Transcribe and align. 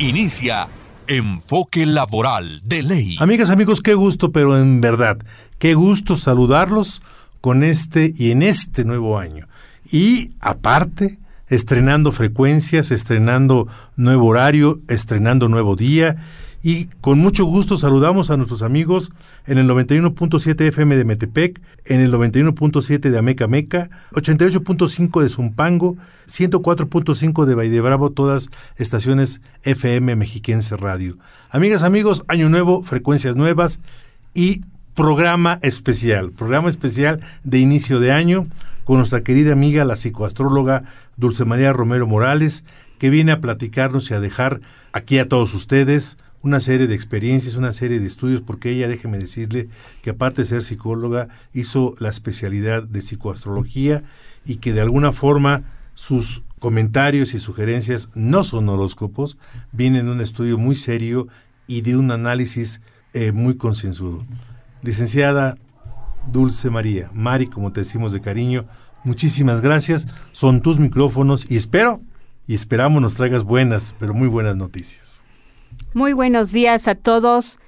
Inicia 0.00 0.68
Enfoque 1.08 1.84
Laboral 1.84 2.60
de 2.62 2.84
Ley. 2.84 3.16
Amigas, 3.18 3.50
amigos, 3.50 3.82
qué 3.82 3.94
gusto, 3.94 4.30
pero 4.30 4.56
en 4.56 4.80
verdad, 4.80 5.18
qué 5.58 5.74
gusto 5.74 6.16
saludarlos 6.16 7.02
con 7.40 7.64
este 7.64 8.12
y 8.16 8.30
en 8.30 8.42
este 8.42 8.84
nuevo 8.84 9.18
año. 9.18 9.48
Y 9.90 10.30
aparte, 10.38 11.18
estrenando 11.48 12.12
frecuencias, 12.12 12.92
estrenando 12.92 13.66
nuevo 13.96 14.26
horario, 14.26 14.80
estrenando 14.86 15.48
nuevo 15.48 15.74
día 15.74 16.14
y 16.68 16.84
con 17.00 17.18
mucho 17.18 17.46
gusto 17.46 17.78
saludamos 17.78 18.30
a 18.30 18.36
nuestros 18.36 18.60
amigos 18.60 19.10
en 19.46 19.56
el 19.56 19.66
91.7 19.66 20.60
FM 20.66 20.96
de 20.96 21.06
Metepec, 21.06 21.62
en 21.86 22.02
el 22.02 22.12
91.7 22.12 23.08
de 23.08 23.18
Ameca 23.18 23.48
Meca, 23.48 23.88
88.5 24.12 25.22
de 25.22 25.30
Zumpango, 25.30 25.96
104.5 26.26 27.46
de 27.46 27.54
Valle 27.54 27.70
de 27.70 27.80
Bravo, 27.80 28.10
todas 28.10 28.50
estaciones 28.76 29.40
FM 29.62 30.14
Mexiquense 30.16 30.76
Radio. 30.76 31.16
Amigas, 31.48 31.84
amigos, 31.84 32.26
año 32.28 32.50
nuevo, 32.50 32.82
frecuencias 32.82 33.34
nuevas 33.34 33.80
y 34.34 34.60
programa 34.92 35.60
especial, 35.62 36.32
programa 36.32 36.68
especial 36.68 37.22
de 37.44 37.60
inicio 37.60 37.98
de 37.98 38.12
año 38.12 38.44
con 38.84 38.98
nuestra 38.98 39.22
querida 39.22 39.54
amiga 39.54 39.86
la 39.86 39.96
psicoastróloga 39.96 40.84
Dulce 41.16 41.46
María 41.46 41.72
Romero 41.72 42.06
Morales, 42.06 42.66
que 42.98 43.08
viene 43.08 43.32
a 43.32 43.40
platicarnos 43.40 44.10
y 44.10 44.14
a 44.14 44.20
dejar 44.20 44.60
aquí 44.92 45.18
a 45.18 45.30
todos 45.30 45.54
ustedes 45.54 46.18
una 46.42 46.60
serie 46.60 46.86
de 46.86 46.94
experiencias, 46.94 47.56
una 47.56 47.72
serie 47.72 48.00
de 48.00 48.06
estudios, 48.06 48.40
porque 48.40 48.70
ella, 48.70 48.88
déjeme 48.88 49.18
decirle, 49.18 49.68
que 50.02 50.10
aparte 50.10 50.42
de 50.42 50.48
ser 50.48 50.62
psicóloga, 50.62 51.28
hizo 51.52 51.94
la 51.98 52.08
especialidad 52.08 52.84
de 52.84 53.00
psicoastrología 53.00 54.04
y 54.44 54.56
que 54.56 54.72
de 54.72 54.80
alguna 54.80 55.12
forma 55.12 55.64
sus 55.94 56.42
comentarios 56.58 57.34
y 57.34 57.38
sugerencias 57.38 58.10
no 58.14 58.44
son 58.44 58.68
horóscopos, 58.68 59.38
vienen 59.72 60.06
de 60.06 60.12
un 60.12 60.20
estudio 60.20 60.58
muy 60.58 60.74
serio 60.74 61.28
y 61.66 61.82
de 61.82 61.96
un 61.96 62.10
análisis 62.10 62.80
eh, 63.14 63.32
muy 63.32 63.56
concienzudo. 63.56 64.24
Licenciada 64.82 65.56
Dulce 66.26 66.70
María, 66.70 67.10
Mari, 67.12 67.46
como 67.46 67.72
te 67.72 67.80
decimos 67.80 68.12
de 68.12 68.20
cariño, 68.20 68.66
muchísimas 69.04 69.60
gracias, 69.60 70.06
son 70.32 70.60
tus 70.62 70.78
micrófonos 70.78 71.50
y 71.50 71.56
espero 71.56 72.00
y 72.46 72.54
esperamos 72.54 73.02
nos 73.02 73.14
traigas 73.14 73.44
buenas, 73.44 73.94
pero 73.98 74.14
muy 74.14 74.28
buenas 74.28 74.56
noticias. 74.56 75.22
Muy 75.94 76.12
buenos 76.12 76.52
días 76.52 76.86
a 76.86 76.96
todos. 76.96 77.58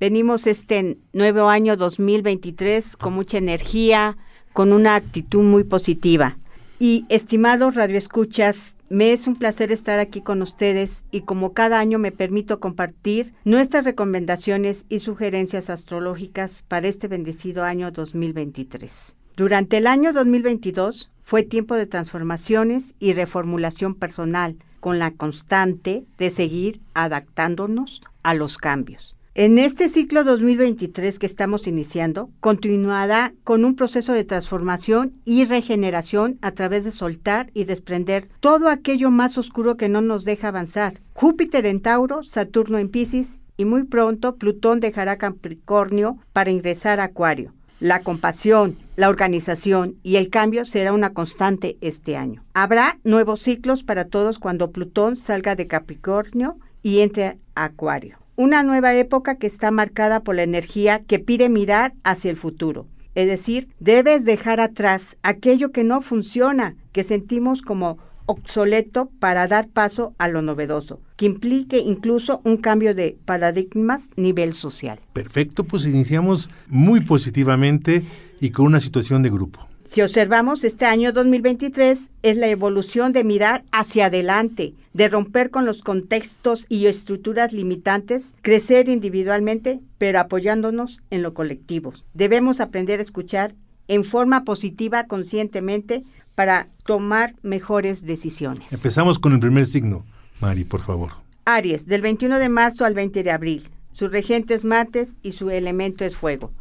Venimos 0.00 0.48
este 0.48 0.98
nuevo 1.12 1.48
año 1.48 1.76
2023 1.76 2.96
con 2.96 3.12
mucha 3.12 3.38
energía, 3.38 4.16
con 4.52 4.72
una 4.72 4.96
actitud 4.96 5.44
muy 5.44 5.62
positiva. 5.62 6.38
Y 6.80 7.06
estimados 7.08 7.76
radioescuchas, 7.76 8.74
me 8.88 9.12
es 9.12 9.28
un 9.28 9.36
placer 9.36 9.70
estar 9.70 10.00
aquí 10.00 10.22
con 10.22 10.42
ustedes 10.42 11.04
y 11.12 11.20
como 11.20 11.52
cada 11.52 11.78
año 11.78 12.00
me 12.00 12.10
permito 12.10 12.58
compartir 12.58 13.32
nuestras 13.44 13.84
recomendaciones 13.84 14.84
y 14.88 14.98
sugerencias 14.98 15.70
astrológicas 15.70 16.64
para 16.66 16.88
este 16.88 17.06
bendecido 17.06 17.62
año 17.62 17.92
2023. 17.92 19.14
Durante 19.36 19.76
el 19.76 19.86
año 19.86 20.12
2022 20.12 21.12
fue 21.22 21.44
tiempo 21.44 21.76
de 21.76 21.86
transformaciones 21.86 22.94
y 22.98 23.12
reformulación 23.12 23.94
personal, 23.94 24.56
con 24.80 24.98
la 24.98 25.10
constante 25.12 26.04
de 26.18 26.30
seguir 26.30 26.80
adaptándonos 26.94 28.00
a 28.22 28.34
los 28.34 28.58
cambios. 28.58 29.18
En 29.34 29.58
este 29.58 29.88
ciclo 29.88 30.24
2023 30.24 31.16
que 31.20 31.26
estamos 31.26 31.68
iniciando, 31.68 32.28
continuará 32.40 33.34
con 33.44 33.64
un 33.64 33.76
proceso 33.76 34.12
de 34.12 34.24
transformación 34.24 35.12
y 35.24 35.44
regeneración 35.44 36.38
a 36.42 36.50
través 36.50 36.84
de 36.84 36.90
soltar 36.90 37.50
y 37.54 37.62
desprender 37.62 38.28
todo 38.40 38.68
aquello 38.68 39.12
más 39.12 39.38
oscuro 39.38 39.76
que 39.76 39.88
no 39.88 40.00
nos 40.00 40.24
deja 40.24 40.48
avanzar. 40.48 41.00
Júpiter 41.12 41.66
en 41.66 41.80
Tauro, 41.80 42.24
Saturno 42.24 42.78
en 42.78 42.88
Pisces 42.88 43.38
y 43.56 43.64
muy 43.64 43.84
pronto 43.84 44.34
Plutón 44.34 44.80
dejará 44.80 45.18
Capricornio 45.18 46.18
para 46.32 46.50
ingresar 46.50 46.98
a 46.98 47.04
Acuario. 47.04 47.52
La 47.78 48.02
compasión, 48.02 48.76
la 48.98 49.10
organización 49.10 49.94
y 50.02 50.16
el 50.16 50.28
cambio 50.28 50.64
será 50.64 50.92
una 50.92 51.12
constante 51.12 51.76
este 51.80 52.16
año. 52.16 52.42
Habrá 52.52 52.98
nuevos 53.04 53.40
ciclos 53.40 53.84
para 53.84 54.06
todos 54.06 54.40
cuando 54.40 54.72
Plutón 54.72 55.16
salga 55.16 55.54
de 55.54 55.68
Capricornio 55.68 56.56
y 56.82 56.98
entre 56.98 57.38
a 57.54 57.66
Acuario. 57.66 58.18
Una 58.34 58.64
nueva 58.64 58.96
época 58.96 59.36
que 59.36 59.46
está 59.46 59.70
marcada 59.70 60.24
por 60.24 60.34
la 60.34 60.42
energía 60.42 61.04
que 61.06 61.20
pide 61.20 61.48
mirar 61.48 61.92
hacia 62.02 62.32
el 62.32 62.36
futuro. 62.36 62.88
Es 63.14 63.28
decir, 63.28 63.68
debes 63.78 64.24
dejar 64.24 64.60
atrás 64.60 65.16
aquello 65.22 65.70
que 65.70 65.84
no 65.84 66.00
funciona, 66.00 66.74
que 66.90 67.04
sentimos 67.04 67.62
como 67.62 67.98
obsoleto 68.28 69.10
para 69.18 69.48
dar 69.48 69.68
paso 69.68 70.14
a 70.18 70.28
lo 70.28 70.42
novedoso, 70.42 71.00
que 71.16 71.26
implique 71.26 71.78
incluso 71.78 72.40
un 72.44 72.58
cambio 72.58 72.94
de 72.94 73.16
paradigmas 73.24 74.10
nivel 74.16 74.52
social. 74.52 75.00
Perfecto, 75.14 75.64
pues 75.64 75.86
iniciamos 75.86 76.50
muy 76.68 77.00
positivamente 77.00 78.04
y 78.40 78.50
con 78.50 78.66
una 78.66 78.80
situación 78.80 79.22
de 79.22 79.30
grupo. 79.30 79.66
Si 79.88 80.02
observamos 80.02 80.64
este 80.64 80.84
año 80.84 81.12
2023 81.12 82.10
es 82.22 82.36
la 82.36 82.48
evolución 82.48 83.14
de 83.14 83.24
mirar 83.24 83.64
hacia 83.72 84.06
adelante, 84.06 84.74
de 84.92 85.08
romper 85.08 85.48
con 85.48 85.64
los 85.64 85.80
contextos 85.80 86.66
y 86.68 86.86
estructuras 86.86 87.54
limitantes, 87.54 88.34
crecer 88.42 88.90
individualmente, 88.90 89.80
pero 89.96 90.20
apoyándonos 90.20 91.00
en 91.08 91.22
lo 91.22 91.32
colectivo. 91.32 91.94
Debemos 92.12 92.60
aprender 92.60 92.98
a 92.98 93.02
escuchar 93.02 93.54
en 93.88 94.04
forma 94.04 94.44
positiva 94.44 95.04
conscientemente 95.04 96.04
para 96.38 96.68
tomar 96.84 97.34
mejores 97.42 98.06
decisiones. 98.06 98.72
Empezamos 98.72 99.18
con 99.18 99.32
el 99.32 99.40
primer 99.40 99.66
signo. 99.66 100.06
Mari, 100.40 100.62
por 100.62 100.82
favor. 100.82 101.10
Aries, 101.44 101.88
del 101.88 102.00
21 102.00 102.38
de 102.38 102.48
marzo 102.48 102.84
al 102.84 102.94
20 102.94 103.24
de 103.24 103.32
abril. 103.32 103.68
Su 103.90 104.06
regente 104.06 104.54
es 104.54 104.64
Martes 104.64 105.16
y 105.24 105.32
su 105.32 105.50
elemento 105.50 106.04
es 106.04 106.16
fuego. 106.16 106.52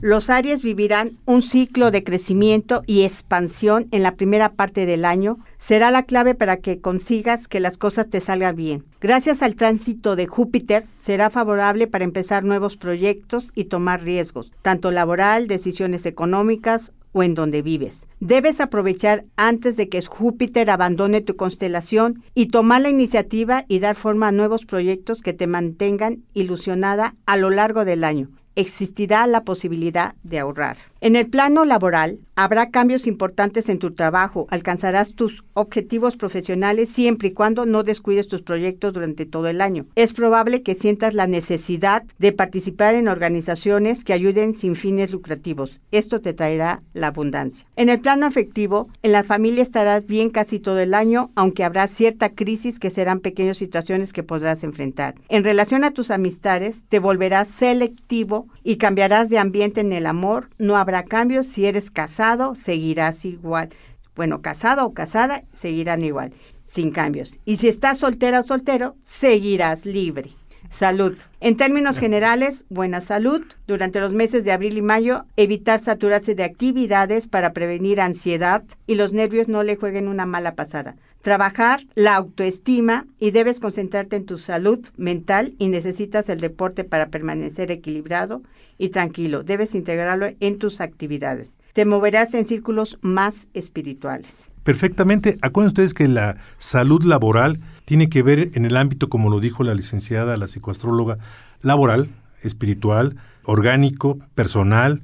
Los 0.00 0.30
Aries 0.30 0.62
vivirán 0.62 1.18
un 1.26 1.42
ciclo 1.42 1.90
de 1.90 2.02
crecimiento 2.02 2.82
y 2.86 3.02
expansión 3.02 3.88
en 3.90 4.02
la 4.02 4.14
primera 4.14 4.52
parte 4.52 4.86
del 4.86 5.04
año. 5.04 5.38
Será 5.58 5.90
la 5.90 6.04
clave 6.04 6.34
para 6.34 6.56
que 6.56 6.80
consigas 6.80 7.46
que 7.46 7.60
las 7.60 7.76
cosas 7.76 8.08
te 8.08 8.20
salgan 8.20 8.56
bien. 8.56 8.84
Gracias 9.02 9.42
al 9.42 9.54
tránsito 9.54 10.16
de 10.16 10.26
Júpiter, 10.26 10.82
será 10.82 11.28
favorable 11.28 11.86
para 11.86 12.04
empezar 12.04 12.42
nuevos 12.42 12.78
proyectos 12.78 13.52
y 13.54 13.64
tomar 13.64 14.02
riesgos, 14.02 14.50
tanto 14.62 14.90
laboral, 14.90 15.46
decisiones 15.46 16.06
económicas 16.06 16.94
o 17.16 17.22
en 17.22 17.34
donde 17.34 17.62
vives. 17.62 18.06
Debes 18.20 18.60
aprovechar 18.60 19.24
antes 19.36 19.78
de 19.78 19.88
que 19.88 20.02
Júpiter 20.02 20.68
abandone 20.68 21.22
tu 21.22 21.34
constelación 21.34 22.22
y 22.34 22.48
tomar 22.48 22.82
la 22.82 22.90
iniciativa 22.90 23.64
y 23.68 23.78
dar 23.78 23.96
forma 23.96 24.28
a 24.28 24.32
nuevos 24.32 24.66
proyectos 24.66 25.22
que 25.22 25.32
te 25.32 25.46
mantengan 25.46 26.18
ilusionada 26.34 27.14
a 27.24 27.38
lo 27.38 27.48
largo 27.48 27.86
del 27.86 28.04
año 28.04 28.28
existirá 28.56 29.26
la 29.26 29.44
posibilidad 29.44 30.14
de 30.22 30.38
ahorrar. 30.38 30.78
En 31.02 31.14
el 31.14 31.26
plano 31.26 31.66
laboral, 31.66 32.18
habrá 32.36 32.70
cambios 32.70 33.06
importantes 33.06 33.68
en 33.68 33.78
tu 33.78 33.92
trabajo, 33.92 34.46
alcanzarás 34.50 35.14
tus 35.14 35.44
objetivos 35.52 36.16
profesionales 36.16 36.88
siempre 36.88 37.28
y 37.28 37.32
cuando 37.32 37.66
no 37.66 37.82
descuides 37.82 38.28
tus 38.28 38.40
proyectos 38.40 38.94
durante 38.94 39.26
todo 39.26 39.48
el 39.48 39.60
año. 39.60 39.84
Es 39.94 40.14
probable 40.14 40.62
que 40.62 40.74
sientas 40.74 41.12
la 41.12 41.26
necesidad 41.26 42.04
de 42.18 42.32
participar 42.32 42.94
en 42.94 43.08
organizaciones 43.08 44.04
que 44.04 44.14
ayuden 44.14 44.54
sin 44.54 44.74
fines 44.74 45.12
lucrativos. 45.12 45.82
Esto 45.92 46.20
te 46.20 46.32
traerá 46.32 46.82
la 46.94 47.08
abundancia. 47.08 47.66
En 47.76 47.90
el 47.90 48.00
plano 48.00 48.24
afectivo, 48.24 48.88
en 49.02 49.12
la 49.12 49.22
familia 49.22 49.62
estarás 49.62 50.06
bien 50.06 50.30
casi 50.30 50.60
todo 50.60 50.78
el 50.78 50.94
año, 50.94 51.30
aunque 51.34 51.62
habrá 51.62 51.88
cierta 51.88 52.30
crisis 52.30 52.78
que 52.78 52.90
serán 52.90 53.20
pequeñas 53.20 53.58
situaciones 53.58 54.14
que 54.14 54.22
podrás 54.22 54.64
enfrentar. 54.64 55.14
En 55.28 55.44
relación 55.44 55.84
a 55.84 55.90
tus 55.90 56.10
amistades, 56.10 56.84
te 56.88 57.00
volverás 57.00 57.48
selectivo 57.48 58.48
y 58.64 58.76
cambiarás 58.76 59.28
de 59.28 59.38
ambiente 59.38 59.82
en 59.82 59.92
el 59.92 60.06
amor. 60.06 60.48
No 60.58 60.76
habrá 60.76 60.85
cambios. 61.04 61.46
Si 61.46 61.66
eres 61.66 61.90
casado, 61.90 62.54
seguirás 62.54 63.24
igual. 63.24 63.70
Bueno, 64.14 64.40
casado 64.40 64.86
o 64.86 64.94
casada, 64.94 65.44
seguirán 65.52 66.02
igual, 66.02 66.32
sin 66.64 66.90
cambios. 66.90 67.38
Y 67.44 67.56
si 67.56 67.68
estás 67.68 67.98
soltera 67.98 68.40
o 68.40 68.42
soltero, 68.42 68.96
seguirás 69.04 69.84
libre. 69.84 70.30
Salud. 70.70 71.16
En 71.40 71.56
términos 71.56 71.98
generales, 71.98 72.66
buena 72.68 73.00
salud. 73.00 73.44
Durante 73.66 74.00
los 74.00 74.12
meses 74.12 74.44
de 74.44 74.52
abril 74.52 74.78
y 74.78 74.82
mayo, 74.82 75.24
evitar 75.36 75.80
saturarse 75.80 76.34
de 76.34 76.44
actividades 76.44 77.28
para 77.28 77.52
prevenir 77.52 78.00
ansiedad 78.00 78.64
y 78.86 78.96
los 78.96 79.12
nervios 79.12 79.48
no 79.48 79.62
le 79.62 79.76
jueguen 79.76 80.08
una 80.08 80.26
mala 80.26 80.54
pasada. 80.54 80.96
Trabajar 81.22 81.86
la 81.94 82.16
autoestima 82.16 83.06
y 83.18 83.30
debes 83.30 83.60
concentrarte 83.60 84.16
en 84.16 84.26
tu 84.26 84.38
salud 84.38 84.86
mental 84.96 85.54
y 85.58 85.68
necesitas 85.68 86.28
el 86.28 86.40
deporte 86.40 86.84
para 86.84 87.08
permanecer 87.08 87.70
equilibrado 87.70 88.42
y 88.78 88.90
tranquilo. 88.90 89.42
Debes 89.42 89.74
integrarlo 89.74 90.28
en 90.40 90.58
tus 90.58 90.80
actividades. 90.80 91.56
Te 91.72 91.84
moverás 91.84 92.34
en 92.34 92.46
círculos 92.46 92.98
más 93.02 93.48
espirituales. 93.54 94.48
Perfectamente. 94.62 95.38
Acuérdense 95.42 95.72
ustedes 95.72 95.94
que 95.94 96.08
la 96.08 96.38
salud 96.58 97.04
laboral 97.04 97.60
tiene 97.84 98.08
que 98.08 98.22
ver 98.22 98.50
en 98.54 98.64
el 98.64 98.76
ámbito, 98.76 99.08
como 99.08 99.30
lo 99.30 99.40
dijo 99.40 99.62
la 99.62 99.74
licenciada, 99.74 100.36
la 100.36 100.48
psicoastróloga, 100.48 101.18
laboral, 101.60 102.10
espiritual, 102.42 103.16
orgánico, 103.44 104.18
personal, 104.34 105.02